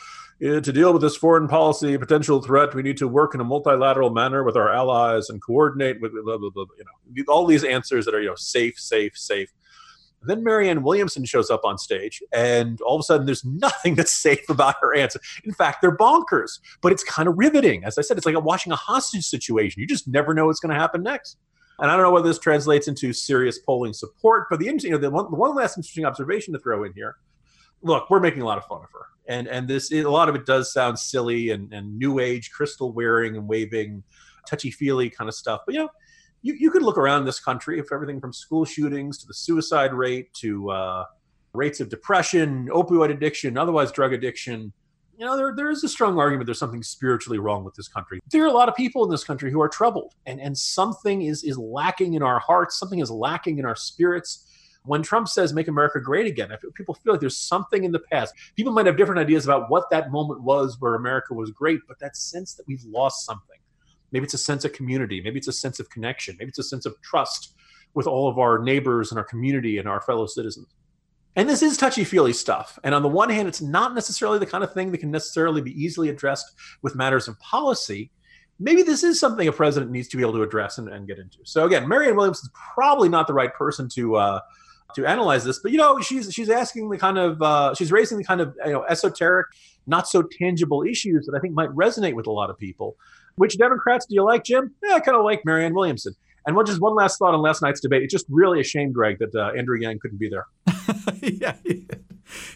eh, 0.40 0.60
to 0.60 0.72
deal 0.72 0.92
with 0.92 1.02
this 1.02 1.16
foreign 1.16 1.48
policy 1.48 1.98
potential 1.98 2.40
threat, 2.40 2.74
we 2.74 2.82
need 2.82 2.96
to 2.98 3.08
work 3.08 3.34
in 3.34 3.40
a 3.40 3.44
multilateral 3.44 4.10
manner 4.10 4.44
with 4.44 4.56
our 4.56 4.72
allies 4.72 5.28
and 5.28 5.42
coordinate 5.42 6.00
with 6.00 6.12
blah, 6.12 6.38
blah, 6.38 6.50
blah, 6.50 6.64
you 6.78 6.84
know 6.84 6.92
all 7.28 7.46
these 7.46 7.64
answers 7.64 8.04
that 8.04 8.14
are 8.14 8.20
you 8.20 8.28
know 8.28 8.36
safe, 8.36 8.78
safe, 8.78 9.16
safe. 9.16 9.52
Then 10.22 10.42
Marianne 10.42 10.82
Williamson 10.82 11.24
shows 11.24 11.50
up 11.50 11.64
on 11.64 11.78
stage, 11.78 12.22
and 12.32 12.80
all 12.80 12.96
of 12.96 13.00
a 13.00 13.02
sudden, 13.04 13.26
there's 13.26 13.44
nothing 13.44 13.94
that's 13.94 14.14
safe 14.14 14.48
about 14.48 14.76
her 14.80 14.94
answer. 14.94 15.20
In 15.44 15.52
fact, 15.52 15.82
they're 15.82 15.96
bonkers, 15.96 16.58
but 16.80 16.92
it's 16.92 17.04
kind 17.04 17.28
of 17.28 17.38
riveting. 17.38 17.84
As 17.84 17.98
I 17.98 18.02
said, 18.02 18.16
it's 18.16 18.26
like 18.26 18.42
watching 18.42 18.72
a 18.72 18.76
hostage 18.76 19.24
situation. 19.24 19.80
You 19.80 19.86
just 19.86 20.08
never 20.08 20.34
know 20.34 20.46
what's 20.46 20.60
going 20.60 20.74
to 20.74 20.80
happen 20.80 21.02
next. 21.02 21.38
And 21.78 21.90
I 21.90 21.94
don't 21.94 22.02
know 22.02 22.10
whether 22.10 22.28
this 22.28 22.38
translates 22.38 22.88
into 22.88 23.12
serious 23.12 23.58
polling 23.58 23.92
support, 23.92 24.46
but 24.48 24.58
the 24.58 24.66
you 24.66 24.90
know 24.90 24.98
the 24.98 25.10
one, 25.10 25.30
the 25.30 25.36
one 25.36 25.54
last 25.54 25.76
interesting 25.76 26.04
observation 26.04 26.54
to 26.54 26.58
throw 26.58 26.84
in 26.84 26.92
here. 26.94 27.16
Look, 27.82 28.08
we're 28.08 28.20
making 28.20 28.42
a 28.42 28.46
lot 28.46 28.56
of 28.56 28.64
fun 28.64 28.78
of 28.82 28.90
her, 28.92 29.06
and 29.26 29.46
and 29.46 29.68
this 29.68 29.92
a 29.92 30.04
lot 30.04 30.30
of 30.30 30.34
it 30.34 30.46
does 30.46 30.72
sound 30.72 30.98
silly 30.98 31.50
and, 31.50 31.72
and 31.72 31.98
new 31.98 32.18
age 32.18 32.50
crystal 32.50 32.92
wearing 32.92 33.36
and 33.36 33.46
waving, 33.46 34.02
touchy 34.46 34.70
feely 34.70 35.10
kind 35.10 35.28
of 35.28 35.34
stuff. 35.34 35.60
But 35.66 35.74
you 35.74 35.82
know, 35.82 35.90
you, 36.46 36.54
you 36.54 36.70
could 36.70 36.82
look 36.82 36.96
around 36.96 37.24
this 37.24 37.40
country 37.40 37.80
if 37.80 37.86
everything 37.92 38.20
from 38.20 38.32
school 38.32 38.64
shootings 38.64 39.18
to 39.18 39.26
the 39.26 39.34
suicide 39.34 39.92
rate 39.92 40.32
to 40.34 40.70
uh, 40.70 41.04
rates 41.52 41.80
of 41.80 41.88
depression, 41.88 42.68
opioid 42.68 43.10
addiction, 43.10 43.58
otherwise 43.58 43.90
drug 43.90 44.12
addiction. 44.12 44.72
You 45.18 45.26
know, 45.26 45.36
there, 45.36 45.54
there 45.56 45.70
is 45.70 45.82
a 45.82 45.88
strong 45.88 46.20
argument 46.20 46.46
there's 46.46 46.60
something 46.60 46.84
spiritually 46.84 47.40
wrong 47.40 47.64
with 47.64 47.74
this 47.74 47.88
country. 47.88 48.20
There 48.30 48.44
are 48.44 48.48
a 48.48 48.52
lot 48.52 48.68
of 48.68 48.76
people 48.76 49.02
in 49.02 49.10
this 49.10 49.24
country 49.24 49.50
who 49.50 49.60
are 49.60 49.68
troubled, 49.68 50.14
and, 50.26 50.40
and 50.40 50.56
something 50.56 51.22
is, 51.22 51.42
is 51.42 51.58
lacking 51.58 52.14
in 52.14 52.22
our 52.22 52.38
hearts, 52.38 52.78
something 52.78 53.00
is 53.00 53.10
lacking 53.10 53.58
in 53.58 53.64
our 53.64 53.76
spirits. 53.76 54.44
When 54.84 55.02
Trump 55.02 55.26
says, 55.26 55.52
make 55.52 55.66
America 55.66 56.00
great 56.00 56.26
again, 56.26 56.52
I 56.52 56.58
feel 56.58 56.70
people 56.70 56.94
feel 56.94 57.14
like 57.14 57.20
there's 57.20 57.38
something 57.38 57.82
in 57.82 57.90
the 57.90 57.98
past. 57.98 58.32
People 58.54 58.72
might 58.72 58.86
have 58.86 58.96
different 58.96 59.18
ideas 59.18 59.44
about 59.44 59.68
what 59.68 59.90
that 59.90 60.12
moment 60.12 60.42
was 60.42 60.76
where 60.78 60.94
America 60.94 61.34
was 61.34 61.50
great, 61.50 61.80
but 61.88 61.98
that 61.98 62.16
sense 62.16 62.54
that 62.54 62.68
we've 62.68 62.84
lost 62.84 63.26
something 63.26 63.58
Maybe 64.12 64.24
it's 64.24 64.34
a 64.34 64.38
sense 64.38 64.64
of 64.64 64.72
community. 64.72 65.20
Maybe 65.20 65.38
it's 65.38 65.48
a 65.48 65.52
sense 65.52 65.80
of 65.80 65.90
connection. 65.90 66.36
Maybe 66.38 66.48
it's 66.48 66.58
a 66.58 66.64
sense 66.64 66.86
of 66.86 67.00
trust 67.02 67.54
with 67.94 68.06
all 68.06 68.28
of 68.28 68.38
our 68.38 68.58
neighbors 68.58 69.10
and 69.10 69.18
our 69.18 69.24
community 69.24 69.78
and 69.78 69.88
our 69.88 70.00
fellow 70.00 70.26
citizens. 70.26 70.68
And 71.36 71.48
this 71.48 71.62
is 71.62 71.76
touchy 71.76 72.02
feely 72.02 72.32
stuff. 72.32 72.78
And 72.82 72.94
on 72.94 73.02
the 73.02 73.08
one 73.08 73.28
hand, 73.28 73.46
it's 73.46 73.60
not 73.60 73.94
necessarily 73.94 74.38
the 74.38 74.46
kind 74.46 74.64
of 74.64 74.72
thing 74.72 74.90
that 74.92 74.98
can 74.98 75.10
necessarily 75.10 75.60
be 75.60 75.70
easily 75.72 76.08
addressed 76.08 76.54
with 76.82 76.94
matters 76.94 77.28
of 77.28 77.38
policy. 77.40 78.10
Maybe 78.58 78.82
this 78.82 79.04
is 79.04 79.20
something 79.20 79.46
a 79.46 79.52
president 79.52 79.90
needs 79.90 80.08
to 80.08 80.16
be 80.16 80.22
able 80.22 80.32
to 80.32 80.42
address 80.42 80.78
and, 80.78 80.88
and 80.88 81.06
get 81.06 81.18
into. 81.18 81.38
So 81.44 81.66
again, 81.66 81.86
Marianne 81.86 82.16
Williams 82.16 82.38
is 82.38 82.50
probably 82.74 83.10
not 83.10 83.26
the 83.26 83.34
right 83.34 83.52
person 83.52 83.88
to 83.90 84.16
uh, 84.16 84.40
to 84.94 85.04
analyze 85.04 85.44
this, 85.44 85.58
but 85.58 85.72
you 85.72 85.78
know, 85.78 86.00
she's 86.00 86.32
she's 86.32 86.48
asking 86.48 86.88
the 86.88 86.96
kind 86.96 87.18
of 87.18 87.42
uh, 87.42 87.74
she's 87.74 87.92
raising 87.92 88.16
the 88.16 88.24
kind 88.24 88.40
of 88.40 88.56
you 88.64 88.72
know 88.72 88.84
esoteric, 88.84 89.48
not 89.86 90.08
so 90.08 90.22
tangible 90.22 90.84
issues 90.84 91.26
that 91.26 91.36
I 91.36 91.40
think 91.40 91.52
might 91.52 91.68
resonate 91.70 92.14
with 92.14 92.26
a 92.26 92.32
lot 92.32 92.48
of 92.48 92.56
people. 92.56 92.96
Which 93.36 93.58
Democrats 93.58 94.06
do 94.06 94.14
you 94.14 94.24
like, 94.24 94.44
Jim? 94.44 94.74
Yeah, 94.82 94.94
I 94.94 95.00
kind 95.00 95.16
of 95.16 95.24
like 95.24 95.44
Marianne 95.44 95.74
Williamson. 95.74 96.14
And 96.46 96.54
one, 96.54 96.64
just 96.64 96.80
one 96.80 96.94
last 96.94 97.18
thought 97.18 97.34
on 97.34 97.42
last 97.42 97.60
night's 97.60 97.80
debate. 97.80 98.02
It's 98.02 98.12
just 98.12 98.26
really 98.28 98.60
a 98.60 98.64
shame, 98.64 98.92
Greg, 98.92 99.18
that 99.18 99.34
uh, 99.34 99.50
Andrew 99.56 99.76
Yang 99.78 99.98
couldn't 99.98 100.18
be 100.18 100.28
there. 100.28 100.46
yeah, 101.20 101.56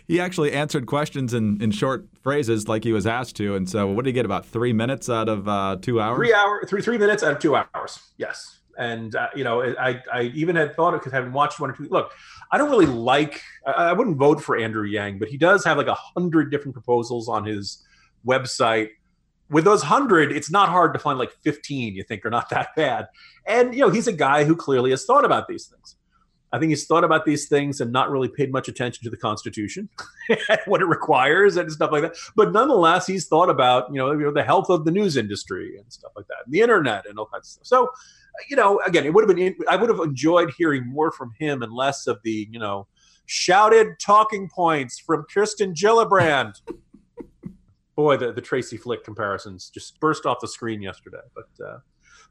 he, 0.07 0.21
actually 0.21 0.53
answered 0.53 0.87
questions 0.87 1.35
in, 1.35 1.61
in 1.61 1.73
short 1.73 2.07
phrases 2.23 2.69
like 2.69 2.85
he 2.85 2.93
was 2.93 3.07
asked 3.07 3.35
to. 3.37 3.57
And 3.57 3.69
so, 3.69 3.88
what 3.88 4.05
did 4.05 4.11
he 4.11 4.12
get? 4.12 4.25
About 4.25 4.47
three 4.47 4.73
minutes 4.73 5.11
out 5.11 5.29
of 5.29 5.49
uh, 5.49 5.79
two 5.83 6.01
hours? 6.01 6.16
Three 6.16 6.33
hour, 6.33 6.62
three 6.66 6.83
three 6.83 6.99
minutes 6.99 7.25
out 7.25 7.33
of 7.33 7.40
two 7.40 7.57
hours. 7.57 7.99
Yes. 8.16 8.61
And 8.79 9.14
uh, 9.16 9.29
you 9.35 9.43
know, 9.43 9.62
I 9.62 10.01
I 10.12 10.23
even 10.35 10.55
had 10.55 10.77
thought 10.77 10.95
it 10.95 10.99
because 10.99 11.12
having 11.12 11.33
watched 11.33 11.59
one 11.59 11.71
or 11.71 11.75
two. 11.75 11.88
Look, 11.90 12.12
I 12.53 12.59
don't 12.59 12.71
really 12.71 12.87
like. 12.87 13.43
I, 13.66 13.90
I 13.90 13.93
wouldn't 13.93 14.16
vote 14.16 14.40
for 14.40 14.57
Andrew 14.57 14.87
Yang, 14.87 15.19
but 15.19 15.29
he 15.29 15.37
does 15.37 15.64
have 15.64 15.77
like 15.77 15.88
a 15.88 15.95
hundred 15.95 16.53
different 16.53 16.75
proposals 16.75 17.29
on 17.29 17.45
his 17.45 17.85
website 18.25 18.90
with 19.51 19.65
those 19.65 19.83
100 19.83 20.33
it's 20.33 20.51
not 20.51 20.69
hard 20.69 20.93
to 20.93 20.99
find 20.99 21.19
like 21.19 21.33
15 21.43 21.95
you 21.95 22.03
think 22.05 22.25
are 22.25 22.31
not 22.31 22.49
that 22.51 22.69
bad 22.77 23.07
and 23.47 23.75
you 23.75 23.81
know 23.81 23.91
he's 23.91 24.07
a 24.07 24.13
guy 24.13 24.45
who 24.45 24.57
clearly 24.57 24.91
has 24.91 25.05
thought 25.05 25.25
about 25.25 25.49
these 25.49 25.67
things 25.67 25.97
i 26.53 26.59
think 26.59 26.71
he's 26.71 26.87
thought 26.87 27.05
about 27.05 27.25
these 27.25 27.49
things 27.49 27.81
and 27.81 27.93
not 27.93 28.11
really 28.11 28.29
paid 28.29 28.53
much 28.53 28.69
attention 28.69 29.03
to 29.05 29.11
the 29.11 29.17
constitution 29.17 29.89
and 30.29 30.61
what 30.67 30.81
it 30.81 30.87
requires 30.87 31.57
and 31.57 31.71
stuff 31.71 31.91
like 31.93 32.03
that 32.03 32.15
but 32.37 32.53
nonetheless 32.53 33.07
he's 33.07 33.27
thought 33.27 33.51
about 33.51 33.89
you 33.91 33.97
know, 33.97 34.13
you 34.13 34.25
know 34.25 34.33
the 34.33 34.43
health 34.43 34.71
of 34.71 34.85
the 34.85 34.91
news 34.91 35.17
industry 35.17 35.77
and 35.77 35.93
stuff 35.93 36.13
like 36.17 36.27
that 36.29 36.39
and 36.45 36.53
the 36.53 36.61
internet 36.61 37.07
and 37.09 37.19
all 37.19 37.27
kinds 37.27 37.47
of 37.47 37.67
stuff. 37.67 37.67
So, 37.67 37.91
you 38.49 38.57
know, 38.57 38.81
again, 38.87 39.05
it 39.05 39.13
would 39.13 39.29
have 39.29 39.37
been 39.37 39.57
I 39.69 39.77
would 39.77 39.91
have 39.91 40.01
enjoyed 40.01 40.53
hearing 40.57 40.87
more 40.87 41.13
from 41.13 41.33
him 41.39 41.63
and 41.63 41.73
less 41.73 42.07
of 42.07 42.19
the 42.23 42.49
you 42.51 42.59
know 42.59 42.87
shouted 43.27 43.99
talking 44.01 44.49
points 44.49 44.99
from 44.99 45.25
Kirsten 45.33 45.75
Gillibrand. 45.75 46.61
Boy, 48.01 48.17
the, 48.17 48.33
the 48.33 48.41
Tracy 48.41 48.79
Flick 48.79 49.05
comparisons 49.05 49.69
just 49.69 50.01
burst 50.01 50.25
off 50.25 50.39
the 50.41 50.49
screen 50.49 50.81
yesterday. 50.81 51.21
But 51.35 51.65
uh, 51.67 51.79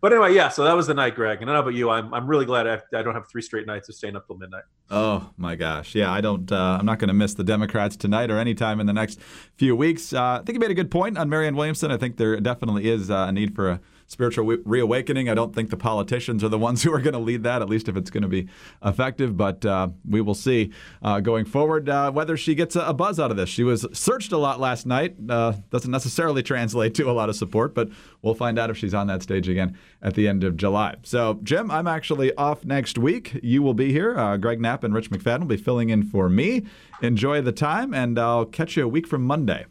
but 0.01 0.12
anyway, 0.13 0.34
yeah. 0.34 0.49
So 0.49 0.63
that 0.63 0.75
was 0.75 0.88
the 0.88 0.95
night, 0.95 1.13
Greg. 1.13 1.41
And 1.41 1.49
how 1.49 1.60
about 1.60 1.75
you? 1.75 1.91
I'm 1.91 2.12
I'm 2.12 2.25
really 2.25 2.45
glad 2.45 2.65
I, 2.65 2.82
I 2.97 3.03
don't 3.03 3.13
have 3.13 3.29
three 3.29 3.43
straight 3.43 3.67
nights 3.67 3.88
of 3.88 3.93
staying 3.93 4.15
up 4.15 4.25
till 4.25 4.38
midnight. 4.38 4.63
Oh 4.89 5.29
my 5.38 5.55
gosh, 5.55 5.93
yeah. 5.93 6.12
I 6.12 6.21
don't. 6.21 6.51
Uh, 6.51 6.77
I'm 6.79 6.88
not 6.88 6.97
going 6.97 7.10
to 7.10 7.13
miss 7.13 7.36
the 7.36 7.43
Democrats 7.43 7.95
tonight 7.95 8.32
or 8.32 8.39
anytime 8.39 8.79
in 8.79 8.88
the 8.88 8.93
next 8.93 9.19
few 9.58 9.75
weeks. 9.75 10.12
Uh, 10.12 10.39
I 10.41 10.43
think 10.43 10.55
you 10.55 10.60
made 10.60 10.71
a 10.71 10.75
good 10.75 10.89
point 10.89 11.17
on 11.17 11.29
Marianne 11.29 11.55
Williamson. 11.55 11.91
I 11.91 11.97
think 11.97 12.17
there 12.17 12.39
definitely 12.39 12.89
is 12.89 13.12
uh, 13.12 13.27
a 13.29 13.32
need 13.32 13.53
for 13.53 13.69
a 13.69 13.82
spiritual 14.09 14.43
reawakening. 14.45 15.29
I 15.29 15.35
don't 15.35 15.53
think 15.53 15.69
the 15.69 15.77
politicians 15.77 16.43
are 16.43 16.49
the 16.49 16.57
ones 16.57 16.83
who 16.83 16.93
are 16.93 16.99
going 16.99 17.13
to 17.13 17.19
lead 17.19 17.43
that, 17.43 17.61
at 17.61 17.69
least 17.69 17.87
if 17.87 17.95
it's 17.95 18.09
going 18.09 18.23
to 18.23 18.27
be 18.27 18.49
effective. 18.83 19.37
But 19.37 19.65
uh, 19.65 19.89
we 20.07 20.19
will 20.19 20.35
see 20.35 20.71
uh, 21.01 21.21
going 21.21 21.45
forward 21.45 21.87
uh, 21.87 22.11
whether 22.11 22.35
she 22.35 22.55
gets 22.55 22.75
a, 22.75 22.81
a, 22.81 22.93
buzz 22.93 23.19
out 23.19 23.31
of 23.31 23.37
this. 23.37 23.49
She 23.49 23.63
was 23.63 23.85
searched 23.93 24.31
a 24.31 24.37
lot 24.37 24.59
last 24.59 24.85
night. 24.85 25.15
Uh, 25.29 25.53
doesn't 25.69 25.91
necessarily 25.91 26.43
translate 26.43 26.95
to 26.95 27.09
a 27.09 27.13
lot 27.13 27.29
of 27.29 27.35
support, 27.35 27.73
but 27.73 27.89
we'll 28.21 28.33
find 28.33 28.59
out 28.59 28.69
if 28.69 28.77
she's 28.77 28.93
on 28.93 29.07
that 29.07 29.23
stage 29.23 29.47
again 29.47 29.77
at 30.01 30.15
the 30.15 30.27
end 30.27 30.43
of 30.43 30.57
July. 30.57 30.95
So, 31.03 31.39
Jim, 31.43 31.71
I'm 31.71 31.87
actually 31.87 32.35
off 32.35 32.65
next 32.65 32.97
week. 32.97 33.39
You 33.43 33.61
will 33.61 33.75
be 33.75 33.91
here. 33.91 34.17
Uh, 34.17 34.37
Greg 34.37 34.59
Knapp 34.59 34.83
and 34.83 34.93
Rich 34.93 35.11
McFadden 35.11 35.41
will 35.41 35.47
be 35.47 35.57
filling 35.57 35.89
in 35.89 36.03
for 36.03 36.27
me. 36.29 36.65
Enjoy 37.01 37.41
the 37.41 37.51
time, 37.51 37.93
and 37.93 38.17
I'll 38.17 38.45
catch 38.45 38.75
you 38.75 38.83
a 38.83 38.87
week 38.87 39.07
from 39.07 39.23
Monday. 39.23 39.65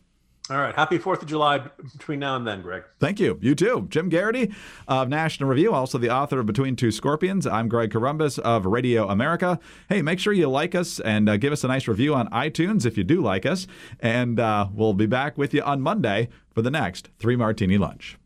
All 0.50 0.56
right. 0.56 0.74
Happy 0.74 0.98
4th 0.98 1.22
of 1.22 1.28
July 1.28 1.58
between 1.92 2.20
now 2.20 2.36
and 2.36 2.46
then, 2.46 2.62
Greg. 2.62 2.84
Thank 2.98 3.20
you. 3.20 3.38
You 3.42 3.54
too. 3.54 3.86
Jim 3.90 4.08
Geraghty 4.08 4.52
of 4.86 5.08
National 5.08 5.48
Review, 5.48 5.74
also 5.74 5.98
the 5.98 6.10
author 6.10 6.38
of 6.40 6.46
Between 6.46 6.74
Two 6.74 6.90
Scorpions. 6.90 7.46
I'm 7.46 7.68
Greg 7.68 7.90
Corombos 7.90 8.38
of 8.38 8.64
Radio 8.64 9.08
America. 9.08 9.58
Hey, 9.88 10.00
make 10.00 10.18
sure 10.18 10.32
you 10.32 10.48
like 10.48 10.74
us 10.74 11.00
and 11.00 11.28
uh, 11.28 11.36
give 11.36 11.52
us 11.52 11.64
a 11.64 11.68
nice 11.68 11.86
review 11.86 12.14
on 12.14 12.28
iTunes 12.30 12.86
if 12.86 12.96
you 12.96 13.04
do 13.04 13.20
like 13.20 13.44
us. 13.44 13.66
And 14.00 14.40
uh, 14.40 14.68
we'll 14.72 14.94
be 14.94 15.06
back 15.06 15.36
with 15.36 15.52
you 15.52 15.62
on 15.62 15.82
Monday 15.82 16.28
for 16.50 16.62
the 16.62 16.70
next 16.70 17.10
Three 17.18 17.36
Martini 17.36 17.76
Lunch. 17.76 18.16